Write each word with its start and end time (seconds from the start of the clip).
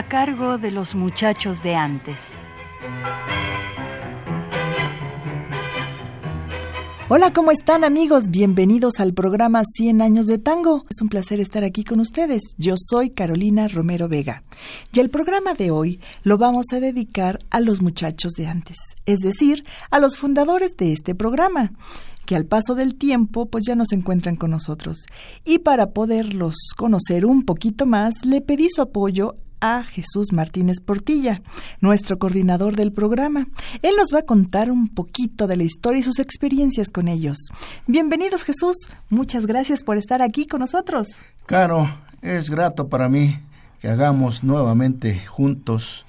A 0.00 0.08
cargo 0.08 0.56
de 0.56 0.70
los 0.70 0.94
muchachos 0.94 1.62
de 1.62 1.74
antes. 1.74 2.30
Hola, 7.10 7.34
¿cómo 7.34 7.50
están 7.50 7.84
amigos? 7.84 8.30
Bienvenidos 8.30 8.98
al 8.98 9.12
programa 9.12 9.62
100 9.62 10.00
años 10.00 10.24
de 10.24 10.38
tango. 10.38 10.86
Es 10.88 11.02
un 11.02 11.10
placer 11.10 11.38
estar 11.38 11.64
aquí 11.64 11.84
con 11.84 12.00
ustedes. 12.00 12.40
Yo 12.56 12.76
soy 12.78 13.10
Carolina 13.10 13.68
Romero 13.68 14.08
Vega. 14.08 14.42
Y 14.90 15.00
el 15.00 15.10
programa 15.10 15.52
de 15.52 15.70
hoy 15.70 16.00
lo 16.24 16.38
vamos 16.38 16.68
a 16.72 16.80
dedicar 16.80 17.38
a 17.50 17.60
los 17.60 17.82
muchachos 17.82 18.32
de 18.32 18.46
antes, 18.46 18.78
es 19.04 19.18
decir, 19.18 19.66
a 19.90 19.98
los 19.98 20.16
fundadores 20.16 20.78
de 20.78 20.94
este 20.94 21.14
programa 21.14 21.72
que 22.24 22.36
al 22.36 22.46
paso 22.46 22.74
del 22.74 22.94
tiempo 22.94 23.50
pues 23.50 23.64
ya 23.66 23.74
no 23.74 23.84
se 23.84 23.96
encuentran 23.96 24.36
con 24.36 24.50
nosotros. 24.50 25.04
Y 25.44 25.58
para 25.58 25.90
poderlos 25.90 26.54
conocer 26.74 27.26
un 27.26 27.42
poquito 27.42 27.84
más, 27.84 28.24
le 28.24 28.40
pedí 28.40 28.68
su 28.70 28.80
apoyo 28.80 29.36
a 29.60 29.84
Jesús 29.84 30.32
Martínez 30.32 30.80
Portilla, 30.80 31.42
nuestro 31.80 32.18
coordinador 32.18 32.76
del 32.76 32.92
programa. 32.92 33.46
Él 33.82 33.94
nos 33.96 34.14
va 34.14 34.20
a 34.20 34.26
contar 34.26 34.70
un 34.70 34.88
poquito 34.88 35.46
de 35.46 35.56
la 35.56 35.64
historia 35.64 36.00
y 36.00 36.02
sus 36.02 36.18
experiencias 36.18 36.90
con 36.90 37.08
ellos. 37.08 37.38
Bienvenidos 37.86 38.44
Jesús, 38.44 38.76
muchas 39.08 39.46
gracias 39.46 39.82
por 39.82 39.96
estar 39.98 40.22
aquí 40.22 40.46
con 40.46 40.60
nosotros. 40.60 41.18
Caro, 41.46 41.88
es 42.22 42.50
grato 42.50 42.88
para 42.88 43.08
mí 43.08 43.38
que 43.80 43.88
hagamos 43.88 44.44
nuevamente 44.44 45.18
juntos 45.26 46.06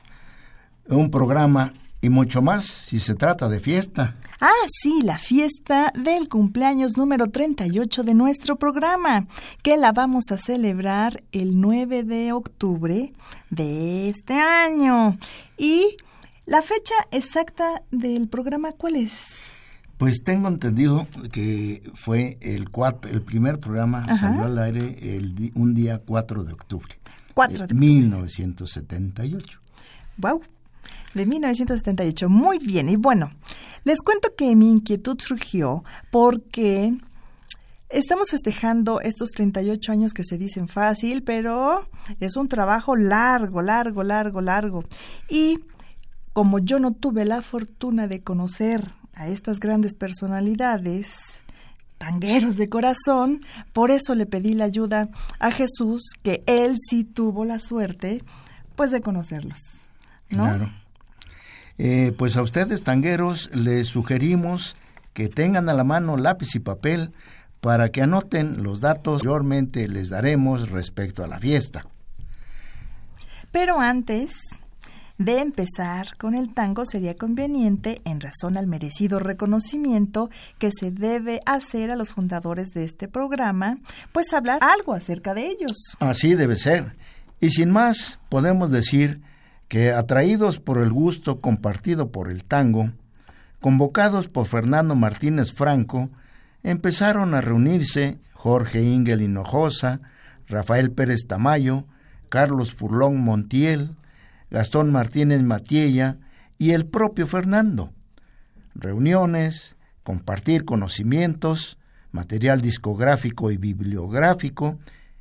un 0.88 1.10
programa 1.10 1.72
y 2.02 2.10
mucho 2.10 2.42
más 2.42 2.66
si 2.66 3.00
se 3.00 3.16
trata 3.16 3.48
de 3.48 3.60
fiesta. 3.60 4.16
Ah, 4.44 4.50
sí, 4.82 5.02
la 5.04 5.20
fiesta 5.20 5.94
del 5.96 6.28
cumpleaños 6.28 6.98
número 6.98 7.28
38 7.28 8.02
de 8.02 8.16
nuestro 8.16 8.56
programa, 8.56 9.28
que 9.62 9.78
la 9.78 9.92
vamos 9.92 10.32
a 10.32 10.40
celebrar 10.40 11.24
el 11.32 11.62
9 11.62 12.04
de 12.04 12.34
octubre 12.34 13.14
de 13.52 14.10
este 14.10 14.34
año. 14.34 15.16
¿Y 15.60 15.96
la 16.48 16.64
fecha 16.64 16.96
exacta 17.12 17.84
del 17.92 18.30
programa 18.30 18.72
cuál 18.72 18.96
es? 18.96 19.12
Pues 20.00 20.24
tengo 20.24 20.48
entendido 20.48 21.06
que 21.32 21.84
fue 21.94 22.40
el 22.42 22.72
cuatro, 22.72 23.12
el 23.12 23.22
primer 23.22 23.60
programa 23.60 24.18
salió 24.18 24.46
al 24.46 24.58
aire 24.58 25.18
el, 25.18 25.52
un 25.54 25.76
día 25.76 26.00
4 26.00 26.44
de 26.46 26.54
octubre. 26.54 26.98
4 27.36 27.68
de 27.68 27.76
1978. 27.76 29.60
Wow, 30.18 30.42
de 31.14 31.26
1978. 31.26 32.30
Muy 32.30 32.60
bien, 32.60 32.90
y 32.90 32.96
bueno, 32.96 33.32
les 33.84 34.00
cuento 34.00 34.36
que 34.36 34.56
mi 34.56 34.72
inquietud 34.72 35.20
surgió 35.20 35.84
porque 36.12 36.94
estamos 37.90 38.32
festejando 38.32 39.02
estos 39.02 39.32
38 39.32 39.92
años 39.92 40.14
que 40.14 40.24
se 40.24 40.38
dicen 40.38 40.68
fácil, 40.68 41.24
pero 41.24 41.88
es 42.20 42.36
un 42.36 42.48
trabajo 42.48 42.96
largo, 42.96 43.62
largo, 43.62 44.04
largo, 44.04 44.42
largo. 44.42 44.84
Y 45.30 45.60
como 46.34 46.60
yo 46.60 46.80
no 46.80 46.94
tuve 46.94 47.26
la 47.26 47.42
fortuna 47.42 48.08
de 48.08 48.24
conocer 48.24 48.92
a 49.14 49.28
estas 49.28 49.60
grandes 49.60 49.94
personalidades, 49.94 51.44
tangueros 51.98 52.58
de 52.58 52.70
corazón, 52.70 53.42
por 53.74 53.92
eso 53.92 54.16
le 54.16 54.26
pedí 54.26 54.54
la 54.54 54.66
ayuda 54.66 55.10
a 55.40 55.52
Jesús, 55.52 56.02
que 56.24 56.44
él 56.48 56.78
sí 56.80 57.04
tuvo 57.04 57.46
la 57.46 57.60
suerte, 57.60 58.24
pues 58.76 58.92
de 58.92 59.02
conocerlos. 59.02 59.92
¿no? 60.30 60.46
Claro. 60.46 60.81
Eh, 61.84 62.14
pues 62.16 62.38
a 62.38 62.44
ustedes, 62.44 62.84
tangueros, 62.84 63.50
les 63.56 63.88
sugerimos 63.88 64.76
que 65.14 65.30
tengan 65.30 65.68
a 65.68 65.74
la 65.74 65.84
mano 65.84 66.16
lápiz 66.16 66.54
y 66.54 66.60
papel 66.60 67.12
para 67.60 67.90
que 67.90 68.04
anoten 68.04 68.62
los 68.62 68.82
datos 68.82 69.24
que 69.24 69.28
posteriormente 69.28 69.88
les 69.88 70.10
daremos 70.10 70.70
respecto 70.70 71.24
a 71.24 71.28
la 71.28 71.40
fiesta. 71.40 71.84
Pero 73.52 73.80
antes 73.80 74.34
de 75.18 75.40
empezar 75.40 76.16
con 76.18 76.36
el 76.36 76.54
tango 76.54 76.86
sería 76.86 77.16
conveniente, 77.16 78.00
en 78.06 78.22
razón 78.22 78.58
al 78.58 78.68
merecido 78.68 79.18
reconocimiento 79.18 80.30
que 80.60 80.70
se 80.72 80.92
debe 80.92 81.42
hacer 81.48 81.90
a 81.90 81.96
los 81.96 82.12
fundadores 82.12 82.70
de 82.76 82.84
este 82.84 83.08
programa, 83.08 83.80
pues 84.12 84.32
hablar 84.34 84.60
algo 84.62 84.94
acerca 84.94 85.34
de 85.34 85.48
ellos. 85.48 85.98
Así 86.00 86.36
debe 86.36 86.60
ser. 86.60 86.96
Y 87.40 87.50
sin 87.50 87.72
más, 87.72 88.20
podemos 88.30 88.70
decir 88.70 89.20
que 89.72 89.94
atraídos 89.94 90.60
por 90.60 90.80
el 90.80 90.92
gusto 90.92 91.40
compartido 91.40 92.12
por 92.12 92.30
el 92.30 92.44
tango, 92.44 92.92
convocados 93.62 94.28
por 94.28 94.46
Fernando 94.46 94.96
Martínez 94.96 95.54
Franco, 95.54 96.10
empezaron 96.62 97.34
a 97.34 97.40
reunirse 97.40 98.20
Jorge 98.34 98.84
Ingel 98.84 99.22
Hinojosa, 99.22 100.02
Rafael 100.50 100.92
Pérez 100.92 101.26
Tamayo, 101.26 101.86
Carlos 102.28 102.74
Furlón 102.74 103.22
Montiel, 103.22 103.96
Gastón 104.50 104.92
Martínez 104.92 105.42
Matiella 105.42 106.18
y 106.58 106.72
el 106.72 106.86
propio 106.86 107.26
Fernando. 107.26 107.94
Reuniones, 108.76 109.78
compartir 110.04 110.66
conocimientos, 110.66 111.78
material 112.12 112.60
discográfico 112.60 113.52
y 113.52 113.56
bibliográfico 113.56 114.80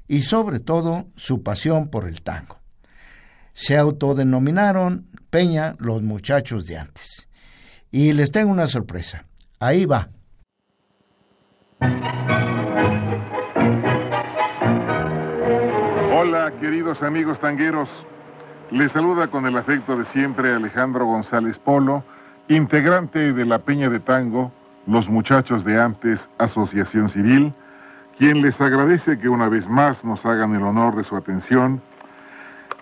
y 0.09 0.23
sobre 0.23 0.59
todo 0.59 1.07
su 1.15 1.45
pasión 1.45 1.87
por 1.87 2.09
el 2.09 2.23
tango 2.23 2.60
se 3.53 3.77
autodenominaron 3.77 5.07
Peña 5.31 5.75
los 5.79 6.03
muchachos 6.03 6.67
de 6.67 6.79
antes. 6.79 7.29
Y 7.93 8.13
les 8.15 8.33
tengo 8.33 8.51
una 8.51 8.67
sorpresa. 8.67 9.27
Ahí 9.61 9.87
va. 9.87 10.09
Hola, 16.13 16.53
queridos 16.61 17.03
amigos 17.03 17.39
tangueros. 17.39 17.89
Les 18.71 18.93
saluda 18.93 19.29
con 19.29 19.47
el 19.47 19.57
afecto 19.57 19.97
de 19.97 20.05
siempre 20.05 20.55
Alejandro 20.55 21.05
González 21.07 21.59
Polo, 21.59 22.05
integrante 22.49 23.33
de 23.33 23.45
la 23.45 23.61
Peña 23.61 23.89
de 23.89 24.01
Tango, 24.01 24.53
Los 24.87 25.09
Muchachos 25.09 25.65
de 25.65 25.81
Antes, 25.81 26.29
Asociación 26.39 27.09
Civil, 27.09 27.53
quien 28.17 28.43
les 28.43 28.61
agradece 28.61 29.19
que 29.19 29.29
una 29.29 29.49
vez 29.49 29.69
más 29.69 30.05
nos 30.05 30.25
hagan 30.27 30.55
el 30.55 30.63
honor 30.63 30.97
de 30.97 31.05
su 31.05 31.17
atención 31.17 31.81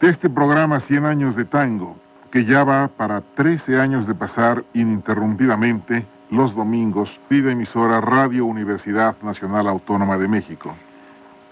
de 0.00 0.08
este 0.08 0.30
programa 0.30 0.80
100 0.80 1.04
años 1.06 1.36
de 1.36 1.44
tango, 1.44 1.96
que 2.30 2.44
ya 2.44 2.62
va 2.62 2.88
para 2.88 3.20
13 3.20 3.80
años 3.80 4.06
de 4.06 4.14
pasar 4.14 4.64
ininterrumpidamente 4.72 6.06
los 6.30 6.54
domingos, 6.54 7.18
vida 7.28 7.50
emisora 7.50 8.00
Radio 8.00 8.44
Universidad 8.46 9.16
Nacional 9.22 9.66
Autónoma 9.66 10.18
de 10.18 10.28
México. 10.28 10.74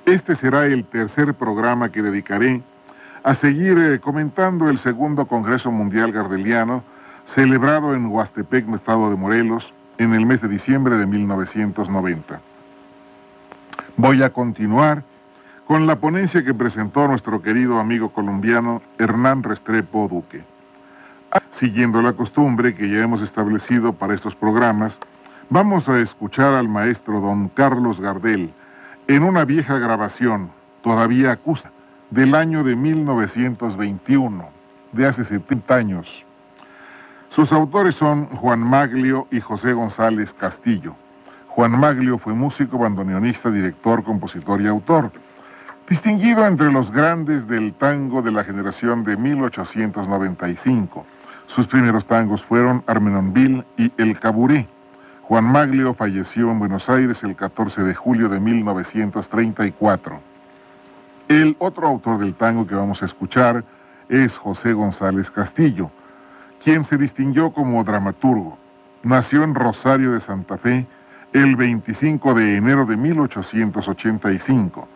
Este 0.04 0.36
será 0.36 0.66
el 0.66 0.84
tercer 0.84 1.34
programa 1.34 1.90
que 1.90 2.02
dedicaré 2.02 2.62
a 3.24 3.34
seguir 3.34 3.78
eh, 3.78 3.98
comentando 3.98 4.68
el 4.68 4.78
segundo 4.78 5.26
Congreso 5.26 5.72
Mundial 5.72 6.12
Gardeliano, 6.12 6.84
celebrado 7.24 7.94
en 7.94 8.06
Huastepec, 8.06 8.72
estado 8.72 9.10
de 9.10 9.16
Morelos, 9.16 9.74
en 9.98 10.14
el 10.14 10.26
mes 10.26 10.40
de 10.40 10.48
diciembre 10.48 10.96
de 10.96 11.06
1990. 11.06 12.40
Voy 13.96 14.22
a 14.22 14.30
continuar 14.30 15.02
con 15.66 15.86
la 15.86 15.96
ponencia 15.96 16.44
que 16.44 16.54
presentó 16.54 17.08
nuestro 17.08 17.42
querido 17.42 17.80
amigo 17.80 18.10
colombiano 18.10 18.82
Hernán 18.98 19.42
Restrepo 19.42 20.06
Duque. 20.08 20.44
Siguiendo 21.50 22.00
la 22.02 22.12
costumbre 22.12 22.74
que 22.74 22.88
ya 22.88 23.02
hemos 23.02 23.20
establecido 23.20 23.92
para 23.92 24.14
estos 24.14 24.36
programas, 24.36 24.96
vamos 25.50 25.88
a 25.88 25.98
escuchar 25.98 26.54
al 26.54 26.68
maestro 26.68 27.20
don 27.20 27.48
Carlos 27.48 28.00
Gardel 28.00 28.52
en 29.08 29.24
una 29.24 29.44
vieja 29.44 29.78
grabación, 29.78 30.50
todavía 30.82 31.32
acusa, 31.32 31.72
del 32.10 32.36
año 32.36 32.62
de 32.62 32.76
1921, 32.76 34.48
de 34.92 35.06
hace 35.06 35.24
70 35.24 35.74
años. 35.74 36.24
Sus 37.28 37.52
autores 37.52 37.96
son 37.96 38.26
Juan 38.26 38.60
Maglio 38.60 39.26
y 39.32 39.40
José 39.40 39.72
González 39.72 40.32
Castillo. 40.34 40.94
Juan 41.48 41.72
Maglio 41.72 42.18
fue 42.18 42.34
músico, 42.34 42.78
bandoneonista, 42.78 43.50
director, 43.50 44.04
compositor 44.04 44.60
y 44.60 44.68
autor. 44.68 45.10
Distinguido 45.88 46.44
entre 46.44 46.72
los 46.72 46.90
grandes 46.90 47.46
del 47.46 47.72
tango 47.74 48.20
de 48.20 48.32
la 48.32 48.42
generación 48.42 49.04
de 49.04 49.16
1895. 49.16 51.06
Sus 51.46 51.68
primeros 51.68 52.04
tangos 52.06 52.42
fueron 52.42 52.82
Armenonville 52.88 53.64
y 53.76 53.92
El 53.96 54.18
Caburé. 54.18 54.66
Juan 55.22 55.44
Maglio 55.44 55.94
falleció 55.94 56.50
en 56.50 56.58
Buenos 56.58 56.88
Aires 56.88 57.22
el 57.22 57.36
14 57.36 57.82
de 57.82 57.94
julio 57.94 58.28
de 58.28 58.40
1934. 58.40 60.18
El 61.28 61.54
otro 61.60 61.86
autor 61.86 62.18
del 62.18 62.34
tango 62.34 62.66
que 62.66 62.74
vamos 62.74 63.00
a 63.02 63.06
escuchar 63.06 63.62
es 64.08 64.36
José 64.36 64.72
González 64.72 65.30
Castillo, 65.30 65.92
quien 66.64 66.82
se 66.82 66.98
distinguió 66.98 67.52
como 67.52 67.84
dramaturgo. 67.84 68.58
Nació 69.04 69.44
en 69.44 69.54
Rosario 69.54 70.14
de 70.14 70.20
Santa 70.20 70.58
Fe 70.58 70.84
el 71.32 71.54
25 71.54 72.34
de 72.34 72.56
enero 72.56 72.86
de 72.86 72.96
1885. 72.96 74.88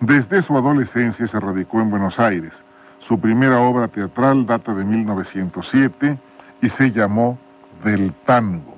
Desde 0.00 0.42
su 0.42 0.56
adolescencia 0.56 1.26
se 1.26 1.40
radicó 1.40 1.80
en 1.80 1.90
Buenos 1.90 2.20
Aires. 2.20 2.62
Su 3.00 3.18
primera 3.18 3.58
obra 3.60 3.88
teatral 3.88 4.46
data 4.46 4.72
de 4.72 4.84
1907 4.84 6.16
y 6.62 6.68
se 6.68 6.92
llamó 6.92 7.36
Del 7.82 8.12
Tango. 8.24 8.76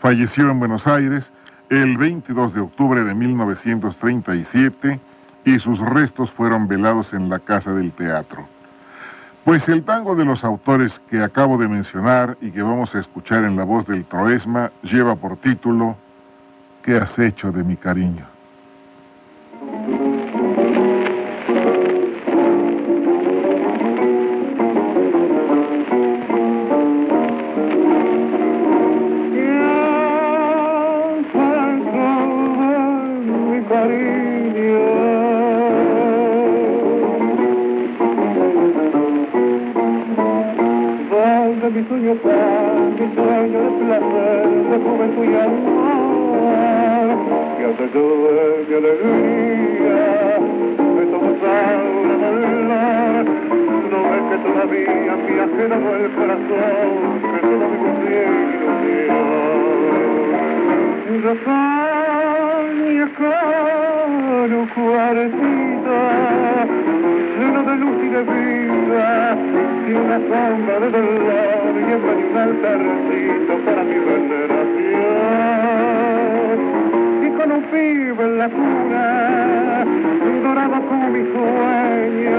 Falleció 0.00 0.50
en 0.50 0.60
Buenos 0.60 0.86
Aires 0.86 1.30
el 1.68 1.98
22 1.98 2.54
de 2.54 2.60
octubre 2.60 3.04
de 3.04 3.14
1937 3.14 4.98
y 5.44 5.58
sus 5.58 5.78
restos 5.78 6.30
fueron 6.30 6.66
velados 6.66 7.12
en 7.12 7.28
la 7.28 7.38
Casa 7.38 7.74
del 7.74 7.92
Teatro. 7.92 8.48
Pues 9.44 9.68
el 9.68 9.84
tango 9.84 10.16
de 10.16 10.24
los 10.24 10.42
autores 10.42 11.00
que 11.10 11.22
acabo 11.22 11.58
de 11.58 11.68
mencionar 11.68 12.38
y 12.40 12.50
que 12.50 12.62
vamos 12.62 12.94
a 12.94 13.00
escuchar 13.00 13.44
en 13.44 13.56
la 13.56 13.64
voz 13.64 13.86
del 13.86 14.06
Troesma 14.06 14.70
lleva 14.82 15.16
por 15.16 15.36
título 15.36 15.96
¿Qué 16.82 16.96
has 16.96 17.18
hecho 17.18 17.52
de 17.52 17.62
mi 17.62 17.76
cariño? 17.76 18.39
sueño 42.18 42.90
mi 42.98 43.06
sueño 43.14 43.58
de 43.62 43.70
placer, 43.84 44.48
de 44.70 44.76
juventud 44.78 45.24
y 45.24 45.34
amor. 45.36 47.16
Que 47.56 47.62
hace 47.66 47.86
llover 47.94 48.50
mi 48.68 48.74
alegría, 48.74 50.02
me 50.96 51.02
tomo 51.06 51.30
saura 51.40 52.14
volar. 52.30 53.24
No 53.90 53.98
ves 54.10 54.24
que 54.30 54.36
todavía 54.46 55.12
mi 55.24 55.34
ajeno 55.38 55.76
el 55.94 56.06
corazón, 56.16 56.90
que 57.30 57.40
todo 57.46 57.66
mi 57.68 58.10
ilusión. 58.58 59.30
Rafael, 61.22 62.78
con 63.18 64.48
un 64.52 64.66
cuartito, 64.68 65.96
lleno 67.38 67.60
de 67.62 67.74
luz 67.76 67.98
y 68.02 68.08
de 68.08 68.22
vida, 68.22 69.08
y 69.90 69.94
una 69.94 70.18
sombra 70.18 70.78
de 70.78 70.90
dolor 70.90 71.74
y 71.74 71.92
en 71.92 72.02
un 72.04 72.36
altarcito 72.36 73.52
para 73.64 73.82
mi 73.82 73.98
veneración. 73.98 75.10
Y 77.24 77.28
con 77.36 77.50
un 77.50 77.62
pibe 77.64 78.22
en 78.24 78.38
la 78.38 78.48
cuna, 78.48 79.84
dorado 80.44 80.78
como 80.86 81.08
mi 81.10 81.22
sueño, 81.32 82.38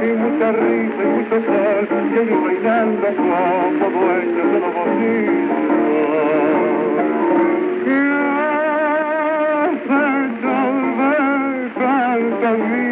y 0.00 0.08
mucha 0.22 0.52
risa 0.52 1.00
y 1.02 1.06
mucho 1.16 1.36
sol, 1.44 1.88
y 1.90 2.18
ellos 2.20 2.40
bailando 2.44 3.06
como 3.16 3.84
dueños 3.98 4.46
de 4.52 4.58
los 4.60 4.72
bocinos. 4.74 5.60
Que 7.84 8.00
se 9.88 10.02
volver 12.46 12.91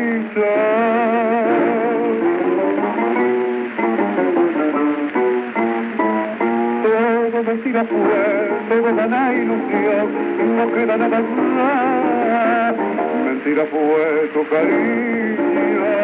la 7.81 7.87
fuente 7.87 8.93
de 8.93 9.09
la 9.09 9.33
ilusión 9.33 10.07
y 10.39 10.45
no 10.57 10.73
queda 10.73 10.97
nada 10.99 11.21
más. 11.21 12.75
Mentira 13.25 13.65
fue 13.71 14.31
tu 14.35 14.47
cariño 14.51 15.95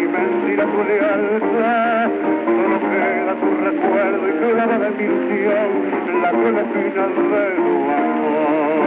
y 0.00 0.06
mentira 0.16 0.64
tu 0.64 0.82
lealtad. 0.82 2.10
Solo 2.56 2.78
queda 2.90 3.32
tu 3.40 3.48
recuerdo 3.68 4.28
y 4.28 4.32
queda 4.40 4.66
la 4.66 4.78
bendición, 4.78 5.68
la 6.22 6.30
cruel 6.30 6.58
final 6.74 7.12
de 7.14 7.44
tu 7.56 7.76
amor. 8.00 8.82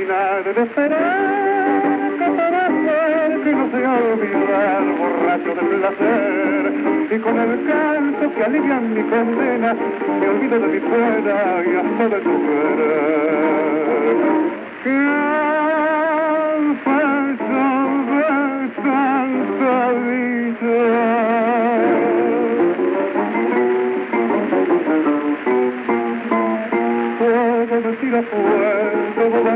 Y 0.00 0.02
nada 0.06 0.42
de 0.42 0.62
esperar, 0.62 1.82
que 2.18 2.26
para 2.38 2.62
que 3.42 3.52
no 3.52 3.64
sea 3.72 3.92
olvidar, 4.12 4.82
borracho 4.98 5.54
de 5.56 5.62
placer 5.76 6.93
y 7.10 7.18
con 7.18 7.38
el 7.38 7.66
canto 7.66 8.34
que 8.34 8.44
alivian 8.44 8.94
mi 8.94 9.02
condena 9.02 9.74
me 10.20 10.28
olvido 10.28 10.58
de 10.58 10.68
mi 10.68 10.80
fuera 10.80 11.62
y 11.64 11.76
hasta 11.76 12.08
de 12.08 12.20
tu 12.20 12.46
querer. 12.46 14.16
¿Quién 14.82 15.00
fue 16.82 17.02
tanta 18.82 19.92
vida? 20.06 20.76
Puedo 27.18 27.74
decir 27.82 28.14
a 28.16 28.22
fuego 28.22 29.30
toda 29.30 29.54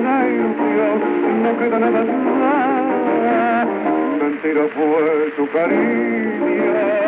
no 1.43 1.59
queda 1.59 1.79
nada 1.79 2.05
más. 2.05 3.67
Mentira 4.21 4.65
fue 4.75 5.33
tu 5.37 5.45
cariño. 5.51 7.08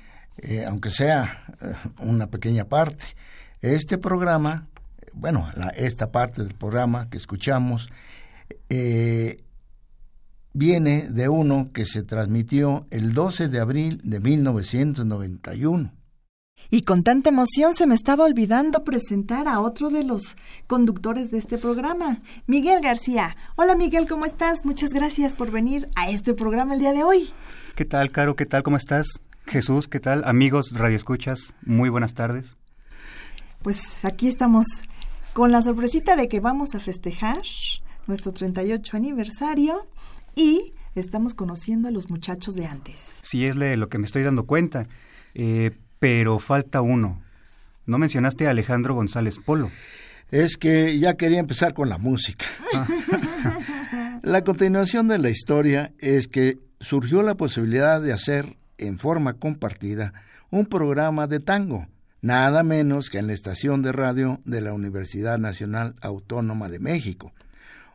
eh, 0.41 0.65
aunque 0.65 0.89
sea 0.89 1.45
eh, 1.61 1.73
una 1.99 2.27
pequeña 2.27 2.65
parte. 2.65 3.05
Este 3.61 3.97
programa, 3.97 4.67
bueno, 5.13 5.47
esta 5.75 6.11
parte 6.11 6.43
del 6.43 6.55
programa 6.55 7.09
que 7.09 7.17
escuchamos, 7.17 7.89
eh, 8.69 9.37
viene 10.53 11.07
de 11.09 11.29
uno 11.29 11.69
que 11.73 11.85
se 11.85 12.03
transmitió 12.03 12.87
el 12.89 13.13
12 13.13 13.49
de 13.49 13.59
abril 13.59 14.01
de 14.03 14.19
1991. 14.19 15.93
Y 16.69 16.83
con 16.83 17.03
tanta 17.03 17.29
emoción 17.29 17.73
se 17.75 17.87
me 17.87 17.95
estaba 17.95 18.23
olvidando 18.23 18.83
presentar 18.83 19.47
a 19.47 19.59
otro 19.59 19.89
de 19.89 20.03
los 20.03 20.37
conductores 20.67 21.31
de 21.31 21.37
este 21.37 21.57
programa, 21.57 22.21
Miguel 22.47 22.81
García. 22.81 23.35
Hola 23.55 23.75
Miguel, 23.75 24.07
¿cómo 24.07 24.25
estás? 24.25 24.63
Muchas 24.63 24.91
gracias 24.91 25.35
por 25.35 25.51
venir 25.51 25.89
a 25.95 26.09
este 26.09 26.33
programa 26.33 26.75
el 26.75 26.79
día 26.79 26.93
de 26.93 27.03
hoy. 27.03 27.29
¿Qué 27.75 27.85
tal, 27.85 28.11
Caro? 28.11 28.35
¿Qué 28.35 28.45
tal? 28.45 28.63
¿Cómo 28.63 28.77
estás? 28.77 29.21
Jesús, 29.45 29.87
¿qué 29.87 29.99
tal? 29.99 30.23
Amigos 30.25 30.73
radioescuchas, 30.73 31.55
muy 31.63 31.89
buenas 31.89 32.13
tardes. 32.13 32.57
Pues 33.61 34.05
aquí 34.05 34.27
estamos 34.27 34.65
con 35.33 35.51
la 35.51 35.61
sorpresita 35.61 36.15
de 36.15 36.27
que 36.27 36.39
vamos 36.39 36.75
a 36.75 36.79
festejar 36.79 37.41
nuestro 38.07 38.31
38 38.31 38.97
aniversario 38.97 39.87
y 40.35 40.71
estamos 40.95 41.33
conociendo 41.33 41.87
a 41.87 41.91
los 41.91 42.09
muchachos 42.09 42.55
de 42.55 42.65
antes. 42.65 43.01
Sí, 43.21 43.45
es 43.45 43.55
lo 43.55 43.87
que 43.87 43.97
me 43.97 44.05
estoy 44.05 44.23
dando 44.23 44.45
cuenta. 44.45 44.87
Eh, 45.33 45.71
pero 45.99 46.39
falta 46.39 46.81
uno. 46.81 47.21
No 47.85 47.99
mencionaste 47.99 48.47
a 48.47 48.49
Alejandro 48.49 48.95
González 48.95 49.37
Polo. 49.37 49.69
Es 50.31 50.57
que 50.57 50.97
ya 50.97 51.15
quería 51.15 51.39
empezar 51.39 51.73
con 51.73 51.89
la 51.89 51.97
música. 51.97 52.45
la 54.23 54.43
continuación 54.43 55.07
de 55.07 55.19
la 55.19 55.29
historia 55.29 55.93
es 55.99 56.27
que 56.27 56.57
surgió 56.79 57.21
la 57.21 57.35
posibilidad 57.35 58.01
de 58.01 58.13
hacer 58.13 58.57
en 58.81 58.99
forma 58.99 59.33
compartida 59.33 60.13
un 60.49 60.65
programa 60.65 61.27
de 61.27 61.39
tango, 61.39 61.87
nada 62.21 62.63
menos 62.63 63.09
que 63.09 63.19
en 63.19 63.27
la 63.27 63.33
estación 63.33 63.81
de 63.81 63.91
radio 63.91 64.41
de 64.45 64.61
la 64.61 64.73
Universidad 64.73 65.39
Nacional 65.39 65.95
Autónoma 66.01 66.69
de 66.69 66.79
México. 66.79 67.33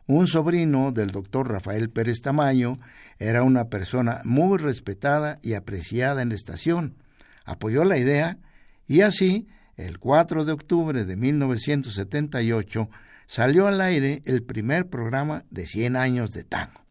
Un 0.07 0.27
sobrino 0.27 0.91
del 0.91 1.11
doctor 1.11 1.51
Rafael 1.51 1.89
Pérez 1.89 2.21
Tamaño 2.21 2.79
era 3.19 3.43
una 3.43 3.69
persona 3.69 4.21
muy 4.23 4.57
respetada 4.57 5.39
y 5.43 5.53
apreciada 5.53 6.21
en 6.21 6.29
la 6.29 6.35
estación 6.35 6.95
apoyó 7.47 7.85
la 7.85 7.97
idea 7.97 8.37
y 8.87 9.01
así, 9.01 9.47
el 9.75 9.99
4 9.99 10.45
de 10.45 10.51
octubre 10.51 11.05
de 11.05 11.15
1978, 11.15 12.89
salió 13.25 13.67
al 13.67 13.81
aire 13.81 14.21
el 14.25 14.43
primer 14.43 14.89
programa 14.89 15.45
de 15.49 15.65
100 15.65 15.95
años 15.95 16.31
de 16.31 16.43
tango. 16.43 16.81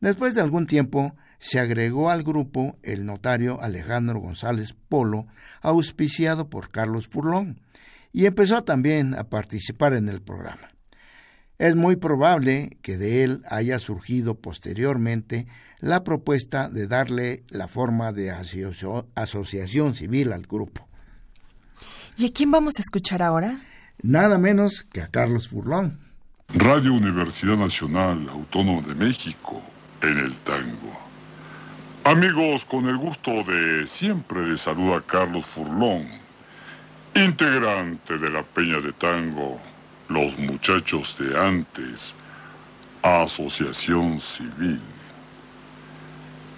Después 0.00 0.34
de 0.34 0.42
algún 0.42 0.66
tiempo, 0.66 1.16
se 1.42 1.58
agregó 1.58 2.08
al 2.08 2.22
grupo 2.22 2.78
el 2.84 3.04
notario 3.04 3.60
Alejandro 3.60 4.20
González 4.20 4.76
Polo, 4.88 5.26
auspiciado 5.60 6.48
por 6.48 6.70
Carlos 6.70 7.08
Furlón, 7.08 7.60
y 8.12 8.26
empezó 8.26 8.62
también 8.62 9.16
a 9.16 9.24
participar 9.24 9.92
en 9.94 10.08
el 10.08 10.22
programa. 10.22 10.70
Es 11.58 11.74
muy 11.74 11.96
probable 11.96 12.78
que 12.80 12.96
de 12.96 13.24
él 13.24 13.42
haya 13.50 13.80
surgido 13.80 14.36
posteriormente 14.36 15.48
la 15.80 16.04
propuesta 16.04 16.68
de 16.68 16.86
darle 16.86 17.42
la 17.48 17.66
forma 17.66 18.12
de 18.12 18.30
asociación 19.16 19.96
civil 19.96 20.32
al 20.32 20.42
grupo. 20.42 20.88
¿Y 22.16 22.26
a 22.26 22.32
quién 22.32 22.52
vamos 22.52 22.74
a 22.78 22.82
escuchar 22.82 23.20
ahora? 23.20 23.58
Nada 24.00 24.38
menos 24.38 24.82
que 24.82 25.00
a 25.00 25.08
Carlos 25.08 25.48
Furlón. 25.48 25.98
Radio 26.54 26.94
Universidad 26.94 27.56
Nacional 27.56 28.28
Autónoma 28.28 28.86
de 28.86 28.94
México 28.94 29.60
en 30.02 30.18
el 30.18 30.32
tango. 30.44 31.01
Amigos, 32.04 32.64
con 32.64 32.88
el 32.88 32.96
gusto 32.96 33.44
de 33.44 33.86
siempre 33.86 34.44
les 34.44 34.62
saluda 34.62 35.00
Carlos 35.06 35.46
Furlón, 35.46 36.08
integrante 37.14 38.18
de 38.18 38.28
la 38.28 38.42
Peña 38.42 38.80
de 38.80 38.92
Tango 38.92 39.60
Los 40.08 40.36
Muchachos 40.36 41.16
de 41.20 41.38
Antes, 41.38 42.12
Asociación 43.02 44.18
Civil. 44.18 44.80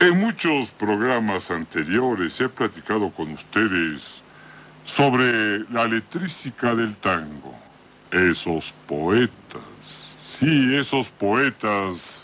En 0.01 0.19
muchos 0.19 0.71
programas 0.71 1.51
anteriores 1.51 2.41
he 2.41 2.49
platicado 2.49 3.11
con 3.11 3.33
ustedes 3.33 4.23
sobre 4.85 5.59
la 5.71 5.87
letrística 5.87 6.75
del 6.75 6.97
tango. 6.97 7.55
Esos 8.11 8.73
poetas, 8.87 9.61
sí, 9.83 10.75
esos 10.75 11.11
poetas, 11.11 12.24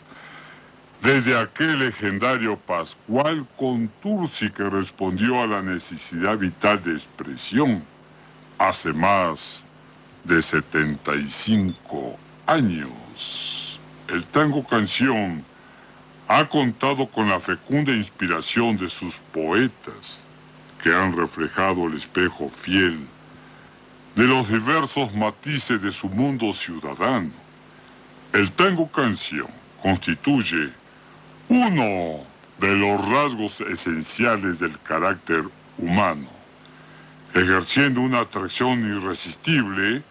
desde 1.03 1.39
aquel 1.39 1.79
legendario 1.79 2.59
Pascual 2.59 3.47
Contursi 3.57 4.51
que 4.51 4.69
respondió 4.69 5.43
a 5.43 5.47
la 5.47 5.63
necesidad 5.63 6.37
vital 6.37 6.83
de 6.83 6.93
expresión 6.93 7.83
hace 8.59 8.93
más 8.93 9.65
de 10.25 10.43
75 10.43 12.19
años. 12.47 13.81
El 14.09 14.25
tango 14.25 14.65
canción 14.65 15.43
ha 16.29 16.47
contado 16.49 17.07
con 17.07 17.29
la 17.29 17.41
fecunda 17.41 17.93
inspiración 17.93 18.77
de 18.77 18.91
sus 18.91 19.19
poetas 19.33 20.21
que 20.83 20.95
han 20.95 21.17
reflejado 21.17 21.87
el 21.87 21.97
espejo 21.97 22.49
fiel 22.49 23.07
de 24.15 24.25
los 24.25 24.49
diversos 24.51 25.15
matices 25.15 25.81
de 25.81 25.93
su 25.93 26.09
mundo 26.09 26.53
ciudadano. 26.53 27.33
El 28.33 28.53
tango 28.53 28.87
canción 28.91 29.49
constituye 29.83 30.71
uno 31.51 32.25
de 32.61 32.77
los 32.77 33.09
rasgos 33.09 33.61
esenciales 33.61 34.61
del 34.61 34.79
carácter 34.79 35.45
humano, 35.79 36.29
ejerciendo 37.35 38.01
una 38.01 38.21
atracción 38.21 38.87
irresistible 38.87 40.05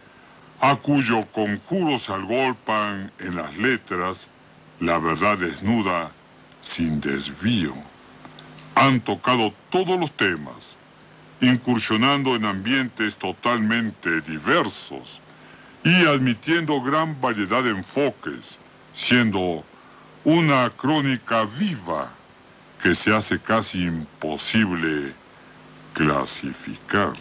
a 0.59 0.75
cuyo 0.75 1.25
conjuro 1.27 1.97
se 1.97 2.11
agolpan 2.11 3.13
en 3.19 3.37
las 3.37 3.57
letras 3.57 4.27
la 4.81 4.99
verdad 4.99 5.37
desnuda 5.37 6.11
sin 6.59 6.99
desvío. 6.99 7.73
Han 8.75 8.99
tocado 8.99 9.53
todos 9.69 9.97
los 9.97 10.11
temas, 10.11 10.75
incursionando 11.39 12.35
en 12.35 12.43
ambientes 12.43 13.15
totalmente 13.15 14.19
diversos 14.19 15.21
y 15.85 16.05
admitiendo 16.05 16.81
gran 16.81 17.19
variedad 17.21 17.63
de 17.63 17.69
enfoques, 17.69 18.59
siendo 18.93 19.63
una 20.23 20.69
crónica 20.75 21.45
viva 21.45 22.11
que 22.81 22.95
se 22.95 23.13
hace 23.15 23.39
casi 23.39 23.83
imposible 23.83 25.13
clasificar. 25.93 27.13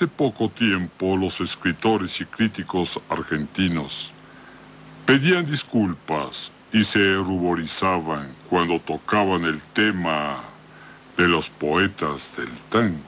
Hace 0.00 0.08
poco 0.08 0.48
tiempo 0.48 1.14
los 1.14 1.42
escritores 1.42 2.22
y 2.22 2.24
críticos 2.24 2.98
argentinos 3.10 4.10
pedían 5.04 5.44
disculpas 5.44 6.50
y 6.72 6.84
se 6.84 7.16
ruborizaban 7.16 8.32
cuando 8.48 8.80
tocaban 8.80 9.44
el 9.44 9.60
tema 9.74 10.40
de 11.18 11.28
los 11.28 11.50
poetas 11.50 12.34
del 12.34 12.48
tango. 12.70 13.04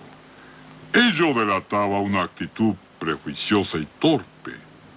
Ello 0.92 1.32
delataba 1.32 1.98
una 1.98 2.24
actitud 2.24 2.74
prejuiciosa 2.98 3.78
y 3.78 3.88
torpe 3.98 4.52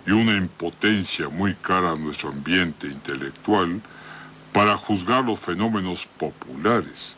y 0.05 0.11
una 0.11 0.35
impotencia 0.35 1.29
muy 1.29 1.53
cara 1.53 1.91
a 1.91 1.95
nuestro 1.95 2.31
ambiente 2.31 2.87
intelectual 2.87 3.79
para 4.51 4.75
juzgar 4.75 5.23
los 5.23 5.39
fenómenos 5.39 6.05
populares. 6.05 7.15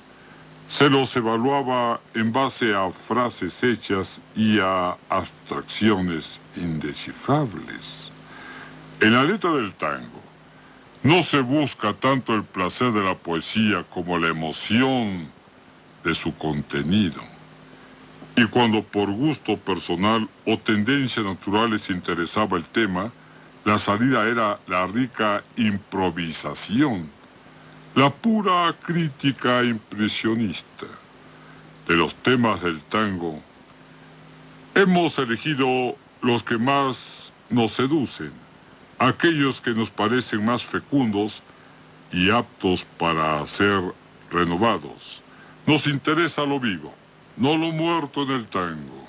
Se 0.68 0.90
los 0.90 1.16
evaluaba 1.16 2.02
en 2.14 2.34
base 2.34 2.76
a 2.76 2.90
frases 2.92 3.64
hechas 3.64 4.22
y 4.36 4.60
a 4.60 4.98
abstracciones 5.10 6.42
indescifrables. 6.58 8.12
En 9.00 9.14
la 9.14 9.24
letra 9.24 9.52
del 9.52 9.74
tango 9.74 10.22
no 11.04 11.24
se 11.24 11.40
busca 11.40 11.94
tanto 11.94 12.36
el 12.36 12.44
placer 12.44 12.92
de 12.92 13.02
la 13.02 13.16
poesía 13.16 13.86
como 13.90 14.18
la 14.18 14.28
emoción 14.28 15.30
de 16.04 16.14
su 16.14 16.36
contenido. 16.36 17.22
Y 18.36 18.46
cuando 18.48 18.84
por 18.84 19.10
gusto 19.10 19.58
personal 19.58 20.28
o 20.46 20.58
tendencia 20.58 21.24
natural 21.24 21.72
les 21.72 21.90
interesaba 21.90 22.58
el 22.58 22.66
tema, 22.66 23.12
la 23.64 23.78
salida 23.78 24.28
era 24.28 24.60
la 24.68 24.86
rica 24.86 25.44
improvisación, 25.56 27.10
la 27.98 28.10
pura 28.10 28.74
crítica 28.82 29.64
impresionista 29.64 30.86
de 31.88 31.96
los 31.96 32.14
temas 32.14 32.62
del 32.62 32.80
tango. 32.84 33.42
Hemos 34.76 35.18
elegido 35.18 35.98
los 36.22 36.44
que 36.44 36.58
más 36.58 37.34
nos 37.50 37.72
seducen, 37.72 38.32
aquellos 39.00 39.60
que 39.60 39.72
nos 39.72 39.90
parecen 39.90 40.46
más 40.46 40.64
fecundos 40.64 41.42
y 42.14 42.30
aptos 42.30 42.86
para 42.86 43.46
ser 43.48 43.82
renovados. 44.32 45.24
Nos 45.66 45.88
interesa 45.88 46.46
lo 46.46 46.60
vivo 46.60 46.94
no 47.38 47.56
lo 47.56 47.72
muerto 47.72 48.24
en 48.24 48.32
el 48.32 48.48
tango. 48.48 49.08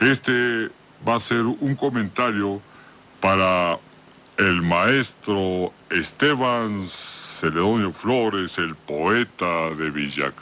Este 0.00 0.70
va 1.06 1.16
a 1.16 1.20
ser 1.20 1.40
un 1.42 1.74
comentario 1.74 2.60
para 3.20 3.78
el 4.36 4.62
maestro 4.62 5.72
Esteban 5.90 6.82
Celedonio 7.36 7.92
Flores, 7.92 8.56
el 8.56 8.74
poeta 8.74 9.68
de 9.76 9.90
Villa 9.90 10.32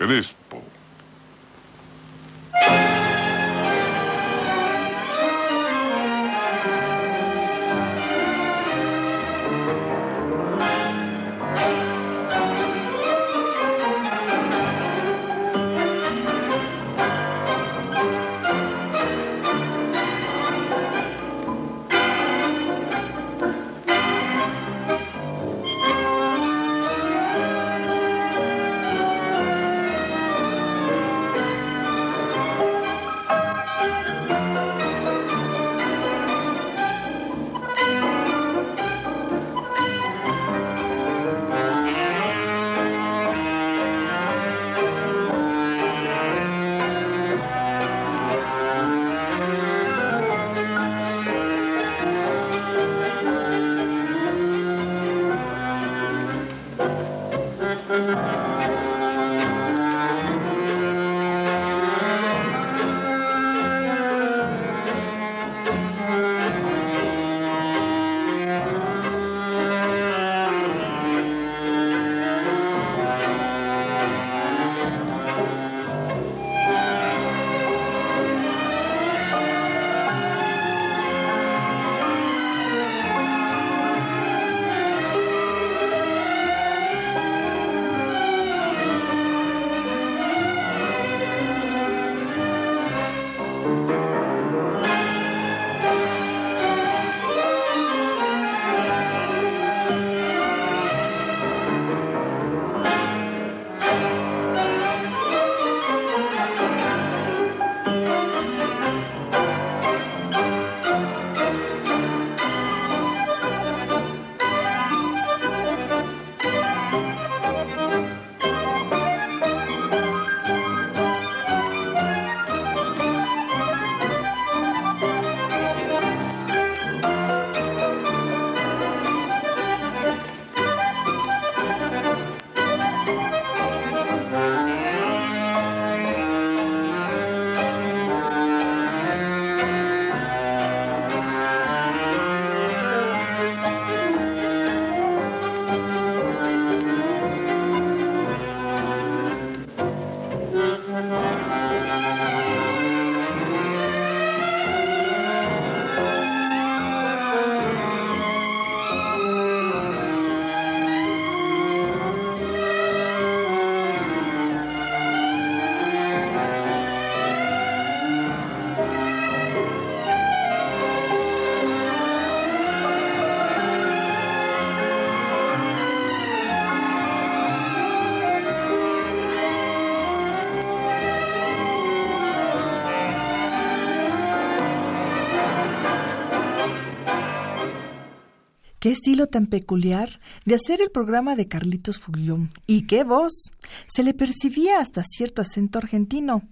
estilo 189.25 189.27
tan 189.27 189.47
peculiar 189.47 190.21
de 190.45 190.55
hacer 190.55 190.81
el 190.81 190.91
programa 190.91 191.37
de 191.37 191.49
Carlitos 191.49 191.99
Fuglión. 191.99 192.51
Y 192.67 192.87
qué 192.87 193.05
voz. 193.05 193.51
Se 193.87 194.03
le 194.03 194.15
percibía 194.15 194.81
hasta 194.81 195.03
cierto 195.05 195.43
acento 195.43 195.79
argentino, 195.79 196.43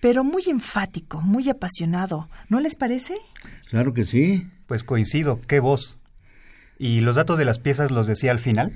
pero 0.00 0.24
muy 0.24 0.44
enfático, 0.48 1.20
muy 1.20 1.48
apasionado. 1.48 2.28
¿No 2.48 2.60
les 2.60 2.76
parece? 2.76 3.14
Claro 3.68 3.92
que 3.92 4.04
sí. 4.04 4.46
Pues 4.66 4.84
coincido, 4.84 5.40
qué 5.48 5.60
voz. 5.60 5.98
¿Y 6.78 7.00
los 7.00 7.16
datos 7.16 7.38
de 7.38 7.44
las 7.44 7.58
piezas 7.58 7.90
los 7.90 8.06
decía 8.06 8.30
al 8.30 8.38
final? 8.38 8.72